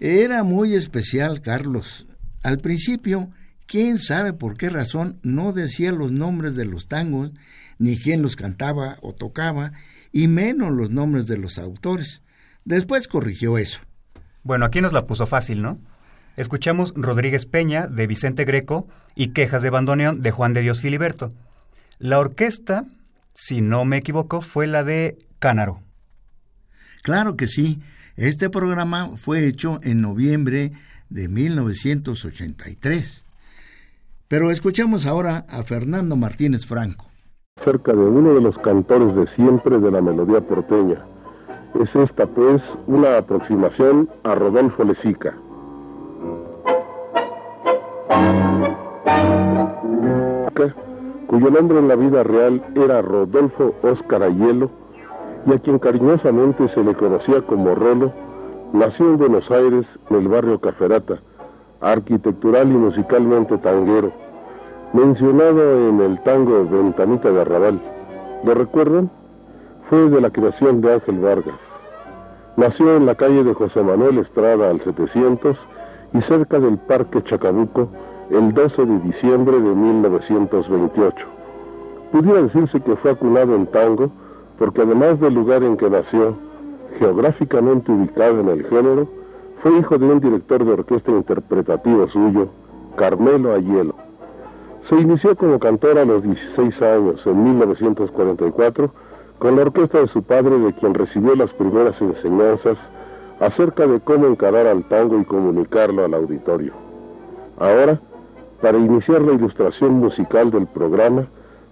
Era 0.00 0.42
muy 0.42 0.74
especial, 0.74 1.40
Carlos. 1.40 2.06
Al 2.42 2.58
principio 2.58 3.30
quién 3.66 3.98
sabe 3.98 4.32
por 4.32 4.56
qué 4.56 4.70
razón 4.70 5.18
no 5.22 5.52
decía 5.52 5.92
los 5.92 6.12
nombres 6.12 6.54
de 6.56 6.66
los 6.66 6.88
tangos, 6.88 7.32
ni 7.78 7.96
quién 7.96 8.22
los 8.22 8.36
cantaba 8.36 8.98
o 9.02 9.14
tocaba, 9.14 9.72
y 10.12 10.28
menos 10.28 10.72
los 10.72 10.90
nombres 10.90 11.26
de 11.26 11.38
los 11.38 11.58
autores. 11.58 12.22
Después 12.64 13.08
corrigió 13.08 13.58
eso. 13.58 13.80
Bueno, 14.42 14.64
aquí 14.64 14.80
nos 14.80 14.92
la 14.92 15.06
puso 15.06 15.26
fácil, 15.26 15.62
¿no? 15.62 15.78
Escuchamos 16.36 16.92
Rodríguez 16.94 17.46
Peña 17.46 17.86
de 17.88 18.06
Vicente 18.06 18.44
Greco 18.44 18.86
y 19.14 19.32
Quejas 19.32 19.62
de 19.62 19.70
Bandoneón 19.70 20.20
de 20.20 20.30
Juan 20.30 20.52
de 20.52 20.62
Dios 20.62 20.80
Filiberto. 20.80 21.32
La 21.98 22.20
orquesta, 22.20 22.84
si 23.34 23.60
no 23.60 23.84
me 23.84 23.96
equivoco, 23.96 24.40
fue 24.40 24.66
la 24.68 24.84
de 24.84 25.18
Cánaro. 25.40 25.80
Claro 27.02 27.36
que 27.36 27.46
sí. 27.46 27.80
Este 28.16 28.50
programa 28.50 29.16
fue 29.16 29.46
hecho 29.46 29.80
en 29.82 30.00
noviembre 30.00 30.72
de 31.08 31.28
1983. 31.28 33.24
Pero 34.28 34.50
escuchamos 34.50 35.06
ahora 35.06 35.46
a 35.48 35.62
Fernando 35.62 36.14
Martínez 36.14 36.66
Franco. 36.66 37.06
Cerca 37.56 37.92
de 37.92 37.98
uno 37.98 38.34
de 38.34 38.40
los 38.40 38.58
cantores 38.58 39.14
de 39.14 39.26
siempre 39.26 39.78
de 39.78 39.90
la 39.90 40.00
melodía 40.00 40.40
porteña. 40.40 41.04
Es 41.74 41.96
esta, 41.96 42.26
pues, 42.26 42.76
una 42.86 43.18
aproximación 43.18 44.08
a 44.24 44.34
Rodolfo 44.34 44.84
Lezica. 44.84 45.34
cuyo 51.28 51.50
nombre 51.50 51.78
en 51.78 51.86
la 51.86 51.94
vida 51.94 52.24
real 52.24 52.60
era 52.74 53.00
Rodolfo 53.00 53.74
Óscar 53.82 54.22
Ayelo, 54.24 54.70
y 55.46 55.52
a 55.52 55.58
quien 55.58 55.78
cariñosamente 55.78 56.66
se 56.66 56.82
le 56.82 56.94
conocía 56.94 57.42
como 57.42 57.74
Rolo, 57.74 58.12
nació 58.72 59.06
en 59.06 59.18
Buenos 59.18 59.50
Aires, 59.50 59.98
en 60.10 60.16
el 60.16 60.28
barrio 60.28 60.58
Caferata, 60.58 61.18
arquitectural 61.80 62.68
y 62.68 62.74
musicalmente 62.74 63.56
tanguero, 63.58 64.10
mencionado 64.92 65.88
en 65.88 66.00
el 66.00 66.20
tango 66.22 66.64
Ventanita 66.64 67.30
de 67.30 67.40
Arrabal. 67.40 67.80
¿Lo 68.42 68.54
recuerdan? 68.54 69.10
Fue 69.88 70.10
de 70.10 70.20
la 70.20 70.28
creación 70.28 70.82
de 70.82 70.92
Ángel 70.92 71.18
Vargas. 71.18 71.58
Nació 72.58 72.94
en 72.94 73.06
la 73.06 73.14
calle 73.14 73.42
de 73.42 73.54
José 73.54 73.82
Manuel 73.82 74.18
Estrada 74.18 74.68
al 74.68 74.82
700 74.82 75.66
y 76.12 76.20
cerca 76.20 76.60
del 76.60 76.76
Parque 76.76 77.22
Chacabuco 77.22 77.88
el 78.28 78.52
12 78.52 78.84
de 78.84 78.98
diciembre 78.98 79.58
de 79.58 79.74
1928. 79.74 81.26
Pudiera 82.12 82.42
decirse 82.42 82.82
que 82.82 82.96
fue 82.96 83.12
acunado 83.12 83.54
en 83.54 83.66
tango 83.66 84.10
porque 84.58 84.82
además 84.82 85.20
del 85.20 85.32
lugar 85.32 85.62
en 85.62 85.78
que 85.78 85.88
nació, 85.88 86.34
geográficamente 86.98 87.90
ubicado 87.90 88.40
en 88.40 88.50
el 88.50 88.66
género, 88.66 89.08
fue 89.62 89.78
hijo 89.78 89.96
de 89.96 90.04
un 90.04 90.20
director 90.20 90.66
de 90.66 90.72
orquesta 90.72 91.12
interpretativo 91.12 92.06
suyo, 92.06 92.48
Carmelo 92.96 93.54
Ayelo. 93.54 93.94
Se 94.82 95.00
inició 95.00 95.34
como 95.34 95.58
cantor 95.58 95.96
a 95.96 96.04
los 96.04 96.22
16 96.22 96.82
años, 96.82 97.26
en 97.26 97.42
1944, 97.42 98.90
con 99.38 99.56
la 99.56 99.62
orquesta 99.62 99.98
de 100.00 100.08
su 100.08 100.22
padre, 100.22 100.58
de 100.58 100.72
quien 100.72 100.94
recibió 100.94 101.34
las 101.34 101.52
primeras 101.52 102.00
enseñanzas 102.02 102.80
acerca 103.40 103.86
de 103.86 104.00
cómo 104.00 104.26
encarar 104.26 104.66
al 104.66 104.84
tango 104.84 105.20
y 105.20 105.24
comunicarlo 105.24 106.04
al 106.04 106.14
auditorio. 106.14 106.72
Ahora, 107.58 108.00
para 108.60 108.78
iniciar 108.78 109.22
la 109.22 109.32
ilustración 109.32 109.92
musical 109.94 110.50
del 110.50 110.66
programa, 110.66 111.26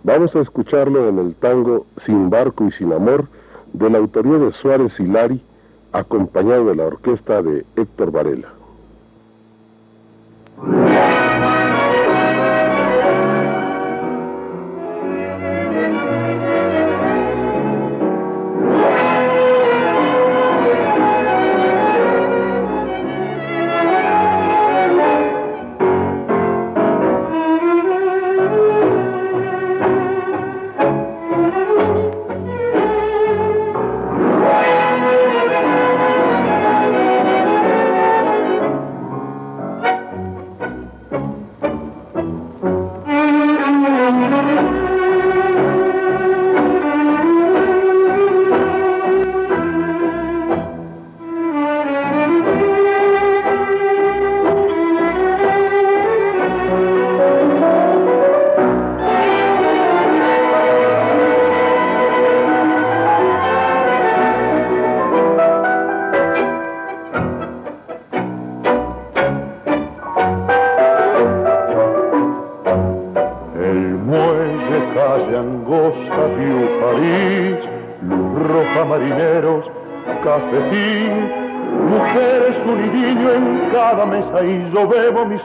Vamos 0.07 0.37
a 0.37 0.41
escucharlo 0.41 1.09
en 1.09 1.19
el 1.19 1.35
tango 1.35 1.85
Sin 1.97 2.31
barco 2.31 2.65
y 2.65 2.71
sin 2.71 2.93
amor, 2.93 3.27
de 3.73 3.91
la 3.91 3.99
autoría 3.99 4.39
de 4.39 4.53
Suárez 4.53 5.01
Hilari, 5.01 5.41
acompañado 5.91 6.67
de 6.67 6.77
la 6.77 6.87
orquesta 6.87 7.43
de 7.43 7.65
Héctor 7.75 8.13
Varela. 8.13 8.56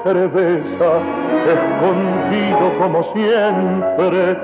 Cerveza, 0.04 0.90
escondido 1.48 2.80
como 2.80 3.04
siempre, 3.14 4.38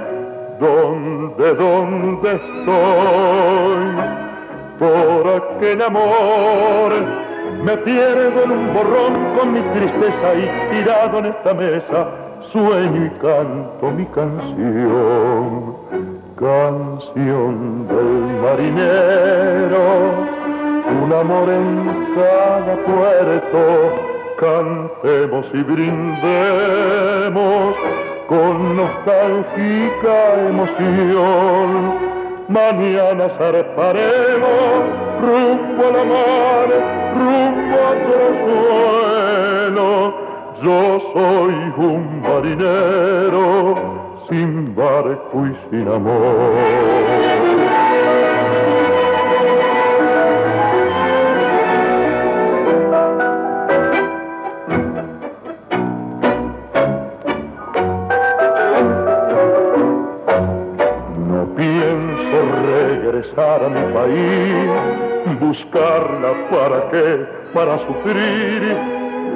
donde, 0.59 1.53
donde 1.55 2.31
estoy. 2.33 3.87
Por 4.79 5.27
aquel 5.27 5.81
amor 5.81 6.91
me 7.63 7.77
pierdo 7.77 8.43
en 8.43 8.51
un 8.51 8.73
borrón 8.73 9.13
con 9.37 9.53
mi 9.53 9.61
tristeza 9.61 10.35
y 10.35 10.75
tirado 10.75 11.19
en 11.19 11.25
esta 11.25 11.53
mesa, 11.53 12.07
sueño 12.41 13.05
y 13.05 13.09
canto 13.19 13.91
mi 13.91 14.05
canción, 14.05 15.75
canción 16.37 17.87
del 17.87 18.41
marinero, 18.43 19.81
un 21.03 21.11
amor 21.13 21.49
en 21.49 22.15
cada 22.15 22.75
puerto 22.85 24.06
cantemos 24.37 25.49
y 25.53 25.63
brindemos 25.63 25.97
con 28.27 28.77
nostálgica 28.77 30.47
emoción. 30.49 31.69
Mañana 32.47 33.29
zarparemos 33.29 34.83
rumbo 35.21 35.83
a 35.83 35.91
la 35.91 36.03
mar, 36.05 36.69
rumbo 37.15 37.75
a 37.77 37.89
otro 37.91 38.19
suelo. 38.45 39.89
Yo 40.63 40.79
soy 41.13 41.55
un 41.77 42.21
marinero 42.21 43.75
sin 44.29 44.75
barco 44.75 45.37
y 45.45 45.51
sin 45.69 45.87
amor. 45.87 47.66
A 63.37 63.69
mi 63.69 63.93
país, 63.93 65.39
buscarla 65.39 66.33
para 66.49 66.89
qué, 66.89 67.25
para 67.53 67.77
sufrir. 67.77 68.75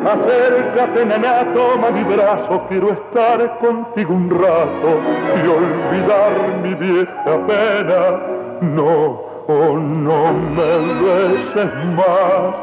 Acércate, 0.04 1.06
nena, 1.06 1.46
toma 1.54 1.92
mi 1.92 2.04
brazo, 2.04 2.64
quiero 2.68 2.94
estar 2.94 3.60
contigo 3.60 4.12
un 4.12 4.30
rato 4.32 5.00
y 5.38 5.48
olvidar 5.48 6.34
mi 6.64 6.74
vieja 6.74 7.46
pena. 7.46 8.20
No, 8.62 9.22
oh, 9.48 9.78
no 9.78 10.34
me 10.34 10.72
beses 11.04 11.72
más, 11.96 12.56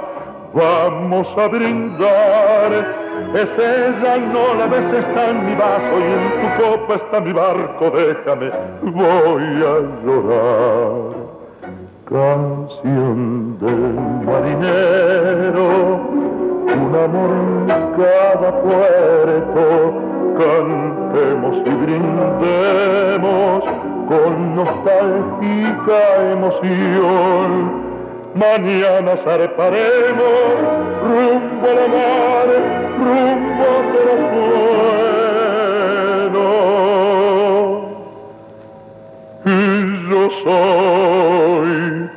vamos 0.52 1.38
a 1.38 1.46
brindar. 1.46 3.06
Es 3.34 3.50
ella, 3.56 4.16
no 4.16 4.54
la 4.54 4.66
ves, 4.66 4.90
está 4.90 5.30
en 5.30 5.46
mi 5.46 5.54
vaso 5.54 5.92
y 5.98 6.02
en 6.02 6.40
tu 6.40 6.62
copa 6.64 6.94
está 6.96 7.20
mi 7.20 7.32
barco, 7.32 7.90
déjame, 7.90 8.50
voy 8.82 9.42
a 9.42 10.04
llorar 10.04 11.17
canción 12.08 13.58
del 13.60 13.94
marinero, 14.24 15.68
un 16.64 16.92
amor 17.04 17.30
en 17.36 17.76
cada 17.96 18.50
puerto, 18.62 19.62
cantemos 20.38 21.54
y 21.66 21.70
brindemos 21.84 23.64
con 24.08 24.32
nostálgica 24.56 26.00
emoción. 26.32 27.50
Mañana 28.34 29.16
zarparemos 29.16 30.54
rumbo 31.02 31.66
al 31.68 31.82
mar, 31.90 32.48
rumbo 32.98 33.64
a 33.64 33.80
los 34.06 34.22
yo 40.18 40.30
soy 40.30 42.10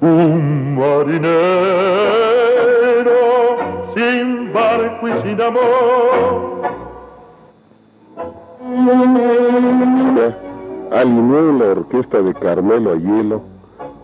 un 0.00 0.76
marinero 0.76 1.16
sin 3.94 4.52
barco 4.52 5.08
y 5.08 5.12
sin 5.22 5.40
amor. 5.40 6.66
Alineó 10.92 11.50
en 11.50 11.58
la 11.58 11.64
orquesta 11.66 12.22
de 12.22 12.34
Carmelo 12.34 12.92
Ayelo 12.92 13.42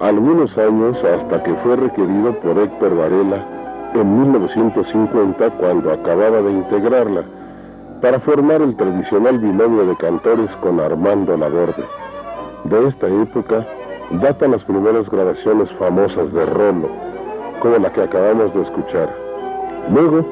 algunos 0.01 0.59
años 0.59 1.05
hasta 1.05 1.43
que 1.43 1.55
fue 1.55 1.77
requerido 1.77 2.33
por 2.41 2.59
Héctor 2.59 2.97
Varela 2.97 3.45
en 3.95 4.21
1950 4.21 5.51
cuando 5.51 5.93
acababa 5.93 6.43
de 6.43 6.53
integrarla 6.53 7.25
para 8.01 8.19
formar 8.19 8.63
el 8.63 8.75
tradicional 8.77 9.39
binomio 9.39 9.87
de 9.87 9.97
cantores 9.97 10.57
con 10.57 10.81
Armando 10.81 11.37
Laborde. 11.37 12.02
De 12.65 12.87
esta 12.87 13.09
época 13.09 13.67
datan 14.21 14.53
las 14.53 14.65
primeras 14.65 15.11
grabaciones 15.11 15.73
famosas 15.73 16.33
de 16.33 16.47
Rolo, 16.47 16.89
como 17.61 17.79
la 17.79 17.93
que 17.93 18.03
acabamos 18.03 18.55
de 18.55 18.63
escuchar. 18.63 19.13
Luego, 19.93 20.25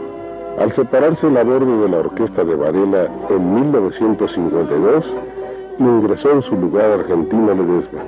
al 0.58 0.72
separarse 0.72 1.26
el 1.26 1.36
aborde 1.36 1.76
de 1.76 1.88
la 1.88 1.98
orquesta 1.98 2.44
de 2.44 2.54
Varela 2.54 3.08
en 3.30 3.54
1952, 3.54 5.16
ingresó 5.78 6.32
en 6.32 6.42
su 6.42 6.56
lugar 6.56 6.90
Argentina 6.90 7.54
Ledesma. 7.54 8.00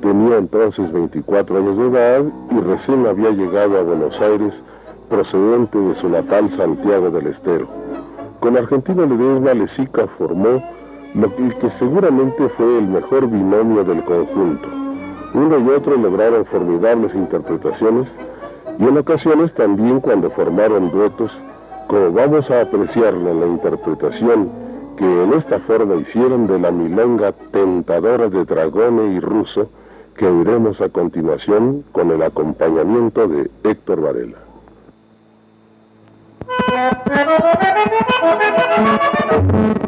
Tenía 0.00 0.38
entonces 0.38 0.90
24 0.90 1.58
años 1.58 1.76
de 1.76 1.88
edad 1.88 2.24
y 2.50 2.60
recién 2.60 3.06
había 3.06 3.30
llegado 3.30 3.78
a 3.78 3.82
Buenos 3.82 4.20
Aires 4.20 4.62
procedente 5.08 5.78
de 5.78 5.94
su 5.94 6.08
natal 6.08 6.50
Santiago 6.50 7.10
del 7.10 7.26
Estero. 7.28 7.66
Con 8.40 8.56
Argentina 8.56 9.04
Ledesma, 9.06 9.54
Lesica 9.54 10.06
formó 10.06 10.62
lo 11.14 11.34
que 11.34 11.70
seguramente 11.70 12.48
fue 12.50 12.78
el 12.78 12.86
mejor 12.86 13.28
binomio 13.28 13.84
del 13.84 14.04
conjunto. 14.04 14.68
Uno 15.34 15.58
y 15.58 15.68
otro 15.70 15.96
lograron 15.96 16.44
formidables 16.44 17.14
interpretaciones 17.14 18.14
y 18.78 18.84
en 18.84 18.96
ocasiones 18.96 19.52
también 19.52 20.00
cuando 20.00 20.30
formaron 20.30 20.90
duetos, 20.90 21.38
como 21.86 22.12
vamos 22.12 22.50
a 22.50 22.62
apreciarlo 22.62 23.30
en 23.30 23.40
la 23.40 23.46
interpretación 23.46 24.50
que 24.96 25.04
en 25.04 25.32
esta 25.32 25.58
forma 25.60 25.94
hicieron 25.96 26.46
de 26.46 26.58
la 26.58 26.70
milonga 26.70 27.32
tentadora 27.52 28.28
de 28.28 28.44
Dragone 28.44 29.14
y 29.14 29.20
Russo, 29.20 29.70
que 30.16 30.26
oiremos 30.26 30.80
a 30.80 30.88
continuación 30.88 31.84
con 31.92 32.10
el 32.10 32.22
acompañamiento 32.22 33.28
de 33.28 33.50
Héctor 33.62 34.00
Varela. 34.00 34.38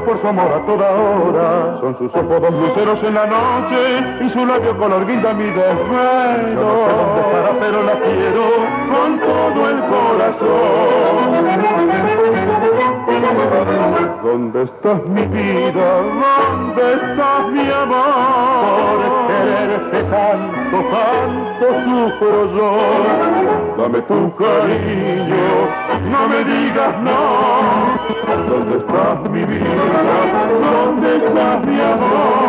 Por 0.00 0.20
su 0.20 0.26
amor 0.28 0.52
a 0.52 0.66
toda 0.66 0.90
hora. 0.90 1.78
Son 1.80 1.96
sus 1.98 2.14
ojos 2.14 2.40
dos 2.40 2.52
luceros 2.52 3.02
en 3.02 3.14
la 3.14 3.26
noche 3.26 4.04
y 4.20 4.30
su 4.30 4.44
labio 4.46 4.76
color 4.78 5.06
guinda 5.06 5.32
mi 5.34 5.44
desvelo. 5.44 6.52
Yo 6.54 6.62
no 6.62 6.84
sé 6.84 6.92
dónde 6.96 7.20
estará, 7.20 7.50
pero 7.60 7.82
la 7.82 8.00
quiero 8.00 8.44
con 8.90 9.20
todo 9.20 9.70
el 9.70 9.80
corazón. 9.92 10.82
¿Dónde 14.22 14.62
estás 14.62 15.04
mi 15.04 15.22
vida? 15.26 16.02
¿Dónde 16.02 16.92
estás 16.94 17.48
mi 17.50 17.70
amor? 17.70 18.98
Por 19.02 19.26
quererte 19.26 20.02
tanto, 20.04 20.76
tanto 20.90 21.41
sufro 21.60 22.46
yo. 22.54 22.70
Dame 23.76 24.00
tu 24.02 24.34
cariño, 24.36 25.48
no 26.10 26.28
me 26.28 26.44
digas 26.44 26.94
no. 27.02 27.20
¿Dónde 28.48 28.78
estás 28.78 29.30
mi 29.30 29.44
vida? 29.44 29.66
¿Dónde 30.60 31.16
estás 31.16 31.64
mi 31.64 31.80
amor? 31.80 32.42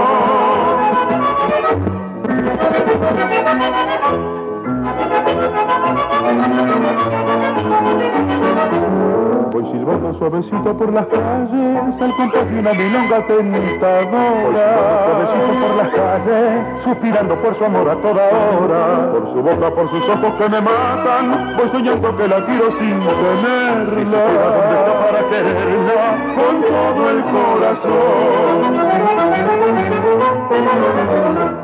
Voy 9.51 9.65
silbando 9.71 10.13
suavecito 10.17 10.77
por 10.77 10.93
las 10.93 11.05
calles 11.07 12.01
al 12.01 12.15
compás 12.15 12.49
de 12.49 12.59
una 12.59 12.73
milonga 12.73 13.27
tentadora. 13.27 14.67
suavecito 15.05 15.51
por 15.61 15.75
las 15.77 15.89
calles, 15.89 16.83
suspirando 16.83 17.35
por 17.35 17.55
su 17.55 17.65
amor 17.65 17.89
a 17.89 17.95
toda 17.95 18.29
hora. 18.29 19.11
Por 19.11 19.31
su 19.33 19.41
boca, 19.43 19.69
por 19.75 19.89
sus 19.89 20.09
ojos 20.09 20.33
que 20.37 20.49
me 20.49 20.61
matan, 20.61 21.55
voy 21.57 21.69
soñando 21.71 22.17
que 22.17 22.27
la 22.27 22.45
quiero 22.45 22.71
sin 22.79 22.99
tenerla. 22.99 24.23
dónde 24.53 24.75
está 24.79 24.93
para 24.99 25.21
quererla 25.29 26.01
con 26.35 26.61
todo 26.61 27.09
el 27.09 27.19
corazón. 27.25 28.53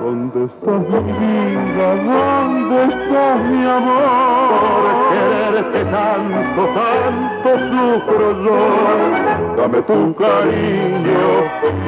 ¿Dónde 0.01 0.45
estás 0.45 0.81
mi 0.81 1.12
vida? 1.19 1.95
¿Dónde 2.05 2.83
estás 2.83 3.43
mi 3.49 3.65
amor? 3.65 4.79
Por 4.79 4.95
quererte 5.12 5.85
tanto, 5.91 6.62
tanto 6.73 7.49
sufro 7.69 8.43
yo. 8.43 8.59
Dame 9.57 9.81
tu 9.81 10.15
cariño, 10.15 11.23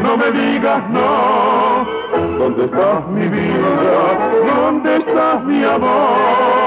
no 0.04 0.18
me 0.18 0.32
digas 0.32 0.84
no. 0.90 1.86
¿Dónde 2.38 2.66
estás 2.66 3.08
mi 3.08 3.28
vida? 3.30 4.62
¿Dónde 4.62 4.98
estás 4.98 5.44
mi 5.46 5.64
amor? 5.64 6.61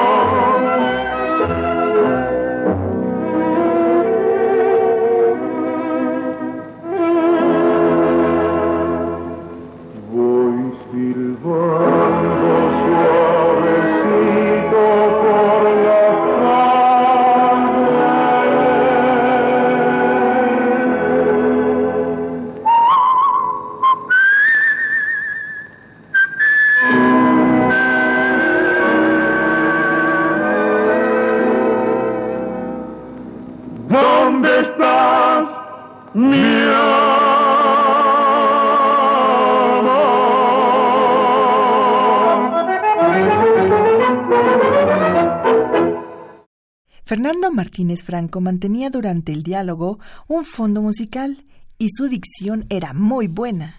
Fernando 47.15 47.53
Martínez 47.53 48.03
Franco 48.03 48.41
mantenía 48.41 48.91
durante 48.91 49.33
el 49.33 49.45
diálogo 49.45 50.01
un 50.27 50.45
fondo 50.45 50.83
musical 50.83 51.45
y 51.79 51.91
su 51.97 52.09
dicción 52.09 52.67
era 52.71 52.93
muy 52.93 53.29
buena. 53.29 53.77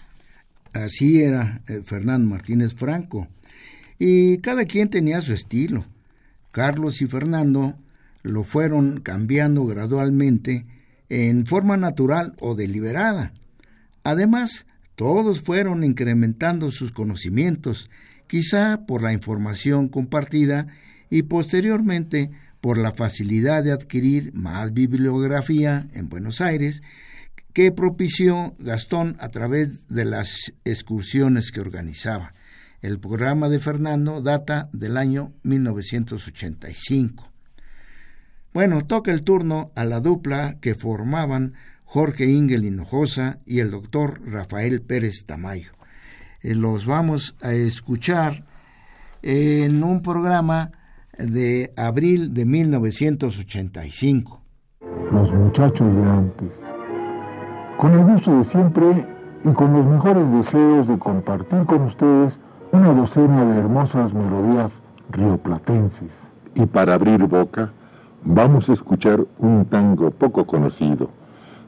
Así 0.71 1.21
era 1.21 1.61
eh, 1.67 1.81
Fernando 1.83 2.29
Martínez 2.29 2.73
Franco. 2.75 3.27
Y 3.99 4.37
cada 4.37 4.63
quien 4.63 4.89
tenía 4.89 5.19
su 5.19 5.33
estilo. 5.33 5.83
Carlos 6.51 7.01
y 7.01 7.07
Fernando 7.07 7.77
lo 8.23 8.45
fueron 8.45 9.01
cambiando 9.01 9.65
gradualmente 9.65 10.65
en 11.09 11.45
forma 11.45 11.75
natural 11.75 12.35
o 12.39 12.55
deliberada. 12.55 13.33
Además, 14.05 14.65
todos 14.95 15.41
fueron 15.41 15.83
incrementando 15.83 16.71
sus 16.71 16.93
conocimientos, 16.93 17.89
quizá 18.27 18.85
por 18.85 19.03
la 19.03 19.11
información 19.11 19.89
compartida 19.89 20.67
y 21.09 21.23
posteriormente 21.23 22.31
por 22.65 22.79
la 22.79 22.93
facilidad 22.93 23.63
de 23.63 23.71
adquirir 23.71 24.33
más 24.33 24.73
bibliografía 24.73 25.85
en 25.93 26.09
Buenos 26.09 26.41
Aires 26.41 26.81
que 27.53 27.71
propició 27.71 28.55
Gastón 28.57 29.17
a 29.19 29.29
través 29.29 29.87
de 29.87 30.03
las 30.03 30.51
excursiones 30.63 31.51
que 31.51 31.61
organizaba. 31.61 32.31
El 32.81 32.99
programa 32.99 33.49
de 33.49 33.59
Fernando 33.59 34.19
data 34.19 34.67
del 34.73 34.97
año 34.97 35.31
1985. 35.43 37.31
Bueno, 38.51 38.83
toca 38.83 39.11
el 39.11 39.21
turno 39.21 39.71
a 39.75 39.85
la 39.85 39.99
dupla 39.99 40.57
que 40.59 40.73
formaban 40.73 41.53
Jorge 41.83 42.25
Ingel 42.25 42.65
Hinojosa 42.65 43.37
y 43.45 43.59
el 43.59 43.69
doctor 43.69 44.19
Rafael 44.25 44.81
Pérez 44.81 45.25
Tamayo. 45.27 45.73
Eh, 46.41 46.55
los 46.55 46.87
vamos 46.87 47.35
a 47.43 47.53
escuchar 47.53 48.41
en 49.21 49.83
un 49.83 50.01
programa 50.01 50.71
de 51.17 51.71
abril 51.77 52.33
de 52.33 52.45
1985. 52.45 54.41
Los 55.11 55.31
muchachos 55.31 55.95
de 55.95 56.03
antes, 56.03 56.51
con 57.77 57.91
el 57.93 58.03
gusto 58.05 58.37
de 58.37 58.43
siempre 58.45 59.05
y 59.43 59.53
con 59.53 59.73
los 59.73 59.85
mejores 59.85 60.31
deseos 60.31 60.87
de 60.87 60.97
compartir 60.97 61.65
con 61.65 61.83
ustedes 61.83 62.39
una 62.71 62.93
docena 62.93 63.45
de 63.45 63.59
hermosas 63.59 64.13
melodías 64.13 64.71
rioplatenses. 65.11 66.11
Y 66.55 66.65
para 66.65 66.95
abrir 66.95 67.23
boca, 67.25 67.71
vamos 68.23 68.69
a 68.69 68.73
escuchar 68.73 69.23
un 69.39 69.65
tango 69.65 70.11
poco 70.11 70.45
conocido 70.45 71.09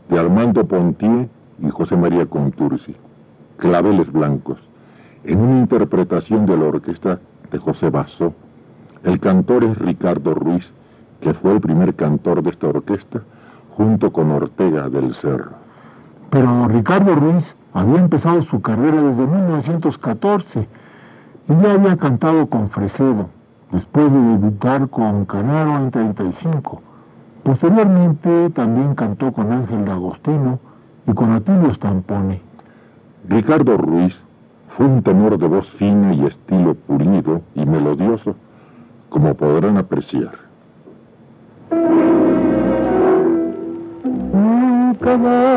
de 0.09 0.19
Armando 0.19 0.65
Pontier 0.65 1.27
y 1.61 1.69
José 1.69 1.95
María 1.95 2.25
Contursi, 2.25 2.95
Claveles 3.57 4.11
Blancos, 4.11 4.59
en 5.23 5.39
una 5.39 5.59
interpretación 5.59 6.45
de 6.45 6.57
la 6.57 6.65
orquesta 6.65 7.19
de 7.51 7.57
José 7.57 7.89
Basso 7.89 8.33
el 9.03 9.19
cantor 9.19 9.63
es 9.63 9.77
Ricardo 9.77 10.33
Ruiz, 10.33 10.73
que 11.21 11.33
fue 11.33 11.53
el 11.53 11.61
primer 11.61 11.95
cantor 11.95 12.41
de 12.43 12.49
esta 12.49 12.67
orquesta, 12.67 13.21
junto 13.75 14.11
con 14.11 14.31
Ortega 14.31 14.89
del 14.89 15.13
Cerro. 15.13 15.51
Pero 16.29 16.67
Ricardo 16.67 17.15
Ruiz 17.15 17.55
había 17.73 17.99
empezado 17.99 18.41
su 18.41 18.61
carrera 18.61 19.01
desde 19.01 19.25
1914 19.25 20.67
y 21.49 21.61
ya 21.61 21.73
había 21.73 21.97
cantado 21.97 22.47
con 22.47 22.69
Fresedo, 22.69 23.29
después 23.71 24.11
de 24.11 24.19
debutar 24.19 24.89
con 24.89 25.25
Canaro 25.25 25.77
en 25.77 25.91
35. 25.91 26.81
Posteriormente 27.43 28.49
también 28.49 28.95
cantó 28.95 29.31
con 29.31 29.51
Ángel 29.51 29.85
D'Agostino 29.85 30.59
y 31.07 31.13
con 31.13 31.31
Atilio 31.31 31.73
Stampone. 31.73 32.41
Ricardo 33.29 33.77
Ruiz 33.77 34.19
fue 34.75 34.85
un 34.85 35.01
tenor 35.01 35.37
de 35.37 35.47
voz 35.47 35.69
fina 35.69 36.13
y 36.13 36.25
estilo 36.25 36.75
pulido 36.75 37.41
y 37.55 37.65
melodioso 37.65 38.35
como 39.09 39.33
podrán 39.33 39.77
apreciar. 39.77 40.31
Nunca 44.33 45.17
más 45.17 45.47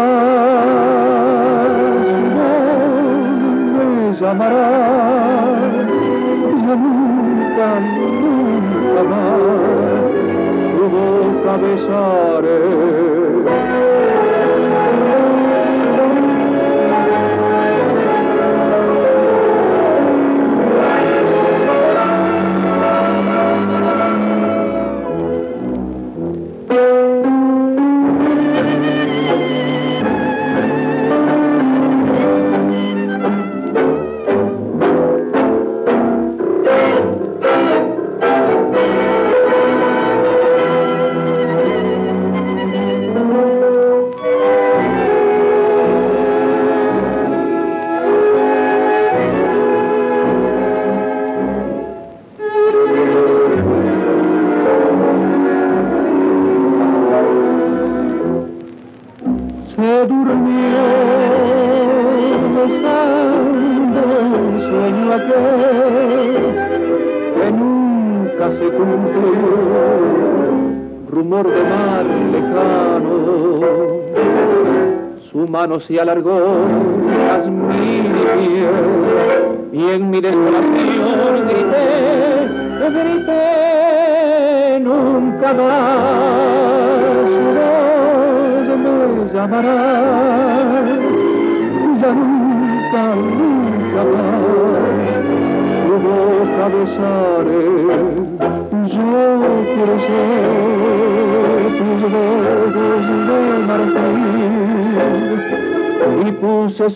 me 3.77 4.21
llamarás, 4.21 5.73
ya 6.67 6.75
nunca, 6.77 7.81
nunca 7.81 9.03
más 9.11 10.13
tu 10.77 10.85
boca 10.89 11.53
besaré. 11.57 13.10
Se 75.87 76.01
alargó 76.01 76.60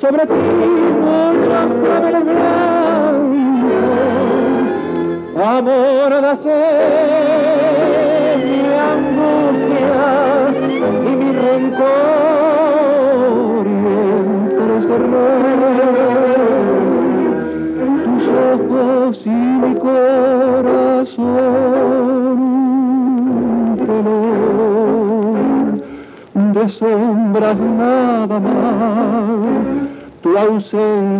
sobre 0.00 0.26
ti 0.26 0.32
otra 0.32 1.68
clave 1.82 2.20
blanco, 2.24 3.68
amor 5.36 6.10
de 6.14 6.56
mi 8.44 8.60
angustia 8.92 10.04
y 11.04 11.10
mi 11.16 11.30
rencor 11.32 12.04
y 13.66 15.53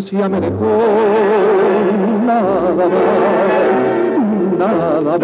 ausencia 0.04 0.28
me 0.28 0.40
dejó 0.40 0.66
nada 2.26 2.74
más, 2.74 2.88
nada 4.58 5.00
más. 5.00 5.20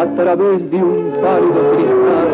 A 0.00 0.06
través 0.16 0.70
de 0.70 0.76
un 0.76 1.12
pálido 1.22 1.60
cristal, 1.72 2.30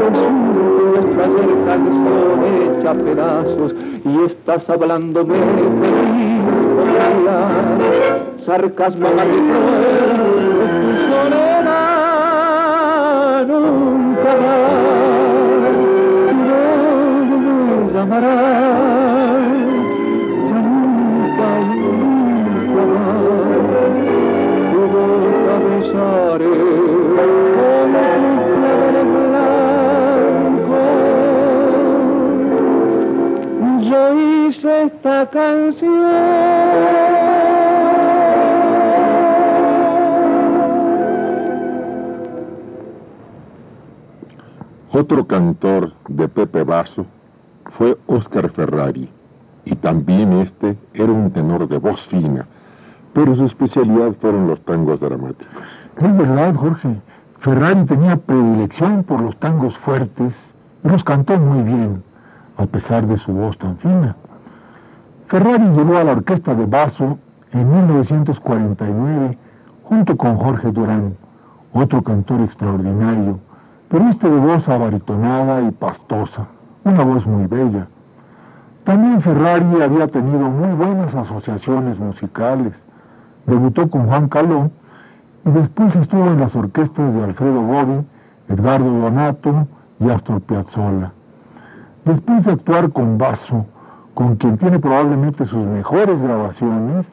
resulta 0.00 1.24
nuestra 1.26 1.54
canción 1.66 2.38
hecha 2.52 2.92
pedazos 2.94 3.74
y 4.04 4.24
estás 4.24 4.68
hablándome 4.68 5.34
de 5.34 5.44
sarcasmo 8.44 9.08
magistral 9.14 10.39
Yo 33.82 34.14
hice 34.14 34.82
esta 34.84 35.26
canción. 35.30 37.19
Otro 44.92 45.24
cantor 45.24 45.92
de 46.08 46.26
Pepe 46.26 46.64
Basso 46.64 47.06
fue 47.78 47.96
Oscar 48.08 48.50
Ferrari, 48.50 49.08
y 49.64 49.76
también 49.76 50.32
este 50.32 50.76
era 50.94 51.12
un 51.12 51.30
tenor 51.30 51.68
de 51.68 51.78
voz 51.78 52.04
fina, 52.08 52.44
pero 53.12 53.36
su 53.36 53.44
especialidad 53.44 54.14
fueron 54.20 54.48
los 54.48 54.60
tangos 54.62 54.98
dramáticos. 54.98 55.62
Es 55.96 56.16
verdad, 56.16 56.56
Jorge. 56.56 56.96
Ferrari 57.38 57.84
tenía 57.84 58.16
predilección 58.16 59.04
por 59.04 59.20
los 59.20 59.36
tangos 59.36 59.78
fuertes 59.78 60.34
y 60.82 60.88
los 60.88 61.04
cantó 61.04 61.38
muy 61.38 61.62
bien, 61.62 62.02
a 62.56 62.66
pesar 62.66 63.06
de 63.06 63.16
su 63.16 63.32
voz 63.32 63.56
tan 63.58 63.76
fina. 63.76 64.16
Ferrari 65.28 65.68
llegó 65.68 65.98
a 65.98 66.04
la 66.04 66.12
orquesta 66.12 66.52
de 66.52 66.66
Basso 66.66 67.16
en 67.52 67.72
1949 67.72 69.38
junto 69.84 70.16
con 70.16 70.36
Jorge 70.36 70.72
Durán, 70.72 71.14
otro 71.72 72.02
cantor 72.02 72.40
extraordinario 72.40 73.38
pero 73.90 74.08
este 74.08 74.30
de 74.30 74.38
voz 74.38 74.68
abaritonada 74.68 75.62
y 75.62 75.72
pastosa, 75.72 76.46
una 76.84 77.02
voz 77.02 77.26
muy 77.26 77.46
bella. 77.46 77.88
También 78.84 79.20
Ferrari 79.20 79.82
había 79.82 80.06
tenido 80.06 80.48
muy 80.48 80.72
buenas 80.76 81.12
asociaciones 81.12 81.98
musicales. 81.98 82.72
Debutó 83.46 83.90
con 83.90 84.06
Juan 84.06 84.28
Caló 84.28 84.70
y 85.44 85.50
después 85.50 85.96
estuvo 85.96 86.26
en 86.28 86.38
las 86.38 86.54
orquestas 86.54 87.12
de 87.14 87.24
Alfredo 87.24 87.62
Gobi, 87.62 88.06
Edgardo 88.48 88.90
Donato 88.90 89.66
y 89.98 90.08
Astor 90.08 90.40
Piazzolla. 90.40 91.10
Después 92.04 92.44
de 92.44 92.52
actuar 92.52 92.92
con 92.92 93.18
Basso, 93.18 93.66
con 94.14 94.36
quien 94.36 94.56
tiene 94.56 94.78
probablemente 94.78 95.44
sus 95.46 95.66
mejores 95.66 96.20
grabaciones, 96.20 97.06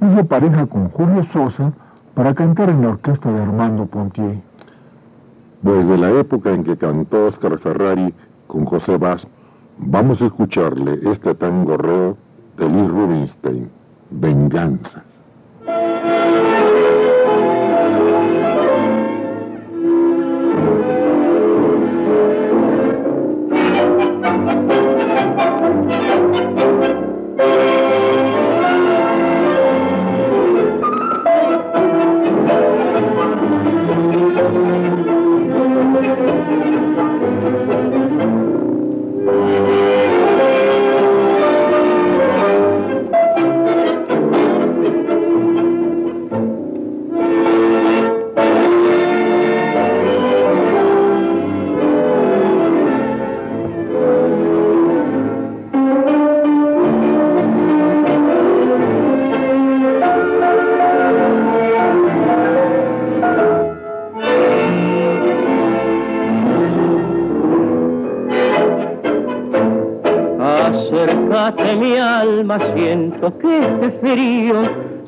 hizo 0.00 0.24
pareja 0.26 0.66
con 0.66 0.88
Julio 0.88 1.24
Sosa 1.24 1.72
para 2.14 2.32
cantar 2.32 2.70
en 2.70 2.82
la 2.82 2.90
orquesta 2.90 3.30
de 3.32 3.42
Armando 3.42 3.86
Pontier. 3.86 4.51
Desde 5.62 5.96
la 5.96 6.10
época 6.10 6.52
en 6.52 6.64
que 6.64 6.76
cantó 6.76 7.26
Oscar 7.26 7.56
Ferrari 7.56 8.12
con 8.48 8.64
José 8.64 8.96
Bass, 8.96 9.28
vamos 9.78 10.20
a 10.20 10.26
escucharle 10.26 10.98
este 11.08 11.34
tango 11.36 11.76
reo 11.76 12.16
de 12.56 12.68
Luis 12.68 12.90
Rubinstein, 12.90 13.70
Venganza. 14.10 15.04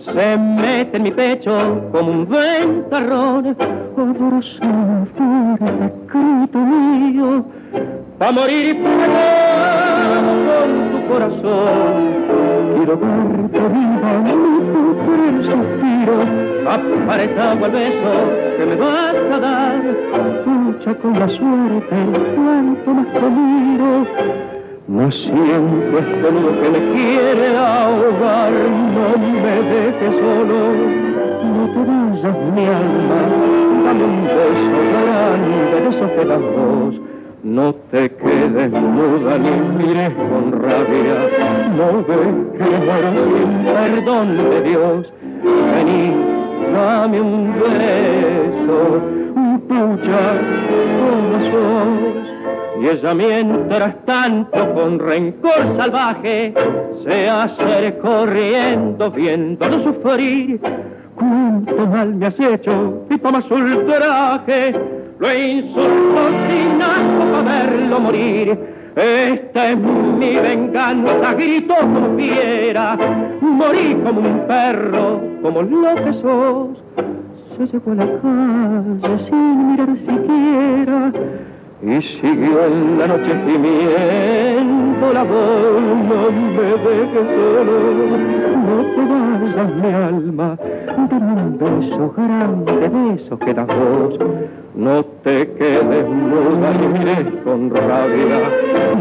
Se 0.05 0.39
mete 0.39 0.97
en 0.97 1.03
mi 1.03 1.11
pecho 1.11 1.81
como 1.93 2.11
un 2.11 2.29
ventarrón. 2.29 3.57
Adoro 3.97 4.43
fuerte 4.43 5.23
grito 6.13 6.59
mío, 6.59 7.45
pa' 8.19 8.33
morir 8.33 8.77
con 8.83 10.69
tu 10.91 10.99
corazón. 11.09 12.15
Quiero 12.77 12.97
verte 12.99 13.61
viva 13.75 14.13
por 15.07 15.19
el 15.29 15.37
suspiro, 15.45 16.17
apretado 16.71 17.65
al 17.65 17.71
beso 17.71 18.13
que 18.59 18.67
me 18.67 18.77
vas 18.77 19.17
a 19.33 19.39
dar. 19.41 19.81
Lucha 20.47 20.95
con 20.95 21.19
la 21.19 21.29
suerte, 21.29 21.97
cuanto 22.35 22.95
más 22.95 23.07
te 23.13 23.21
miro. 23.21 24.07
No 24.87 25.11
siento 25.11 25.99
este 25.99 26.33
nudo 26.33 26.61
que 26.61 26.69
me 26.69 26.93
quiere 26.93 27.57
ahogar, 27.57 28.53
no 28.53 29.14
me 29.45 29.63
dejes 29.63 30.15
solo, 30.15 30.59
no 31.53 31.63
te 31.73 31.81
vayas 31.91 32.37
mi 32.55 32.65
alma, 32.65 33.21
dame 33.85 34.05
un 34.05 34.25
beso 34.25 34.79
grande 35.05 35.59
de 35.71 35.89
esos 35.89 36.11
que 36.13 36.25
das 36.25 36.41
vos. 36.41 36.95
No 37.43 37.75
te 37.91 38.11
quedes 38.11 38.73
muda 38.73 39.37
ni 39.39 39.51
mires 39.77 40.15
con 40.15 40.45
rabia, 40.63 41.17
no 41.77 41.89
ves 42.09 42.35
que 42.57 42.69
muero 42.87 43.11
sin 43.37 43.53
perdón 43.67 44.29
de 44.39 44.61
Dios. 44.63 45.13
Vení, 45.43 46.05
dame 46.73 47.21
un 47.21 47.53
beso, 47.61 48.79
pucha, 49.69 50.25
como 50.99 51.35
sos. 51.51 52.24
Y 52.81 52.89
ella 52.89 53.15
mientras 53.15 54.05
tanto 54.05 54.75
con 54.75 54.99
rencor 54.99 55.77
salvaje 55.77 56.53
se 57.05 57.29
hace 57.29 57.99
corriendo 57.99 59.11
viéndolo 59.11 59.79
sufrir. 59.85 60.61
Cuánto 61.15 61.87
mal 61.87 62.15
me 62.15 62.27
has 62.27 62.41
hecho 62.41 63.07
y 63.09 63.19
tomas 63.19 63.49
ultraje, 63.49 64.75
lo 65.21 65.39
insulto 65.39 66.29
sin 66.49 66.83
asco 66.83 67.33
para 67.33 67.67
verlo 67.67 68.01
morir. 68.01 68.59
Esta 68.97 69.71
es 69.71 69.77
mi 69.79 70.37
venganza, 70.37 71.35
gritó 71.35 71.77
como 71.77 72.17
fiera, 72.17 72.97
morí 73.41 73.97
como 74.05 74.21
un 74.21 74.47
perro, 74.49 75.21
como 75.43 75.63
lo 75.63 75.95
que 75.97 76.13
sos. 76.15 76.69
Se 77.57 77.67
llevó 77.67 77.93
a 77.93 77.95
la 77.95 78.07
calle 78.07 79.19
sin 79.27 79.69
mirar 79.69 79.97
siquiera 79.97 81.13
y 81.87 82.01
siguió 82.01 82.65
en 82.65 82.99
la 82.99 83.07
noche 83.07 83.31
gimiendo 83.47 85.13
la 85.13 85.23
voz, 85.23 85.83
no 86.09 86.33
me 86.33 86.63
dejes 86.63 87.27
solo, 87.37 87.75
no 88.67 88.77
te 88.95 89.03
vayas 89.11 89.71
mi 89.75 89.93
alma, 89.93 90.57
dame 91.11 91.33
un 91.43 91.59
beso 91.59 92.15
grande 92.17 92.89
de 92.89 93.15
esos 93.15 93.39
que 93.39 93.53
das 93.53 93.67
vos, 93.67 94.19
no 94.75 95.05
te 95.25 95.47
quedes 95.59 96.09
muda 96.09 96.73
ni 96.73 96.87
mires 96.87 97.27
con 97.45 97.69
rabia, 97.69 98.41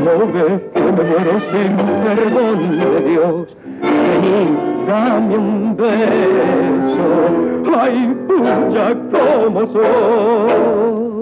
no 0.04 0.16
ves 0.34 0.62
que 0.74 0.82
me 0.82 1.04
muero 1.04 1.40
sin 1.52 1.74
perdón 2.04 2.60
de 2.80 3.10
Dios, 3.10 3.48
vení, 3.82 4.58
dame 4.88 5.38
un 5.38 5.78
beso, 5.78 7.08
ay 7.80 8.14
pucha 8.28 8.94
como 9.10 9.62
sos. 9.72 11.14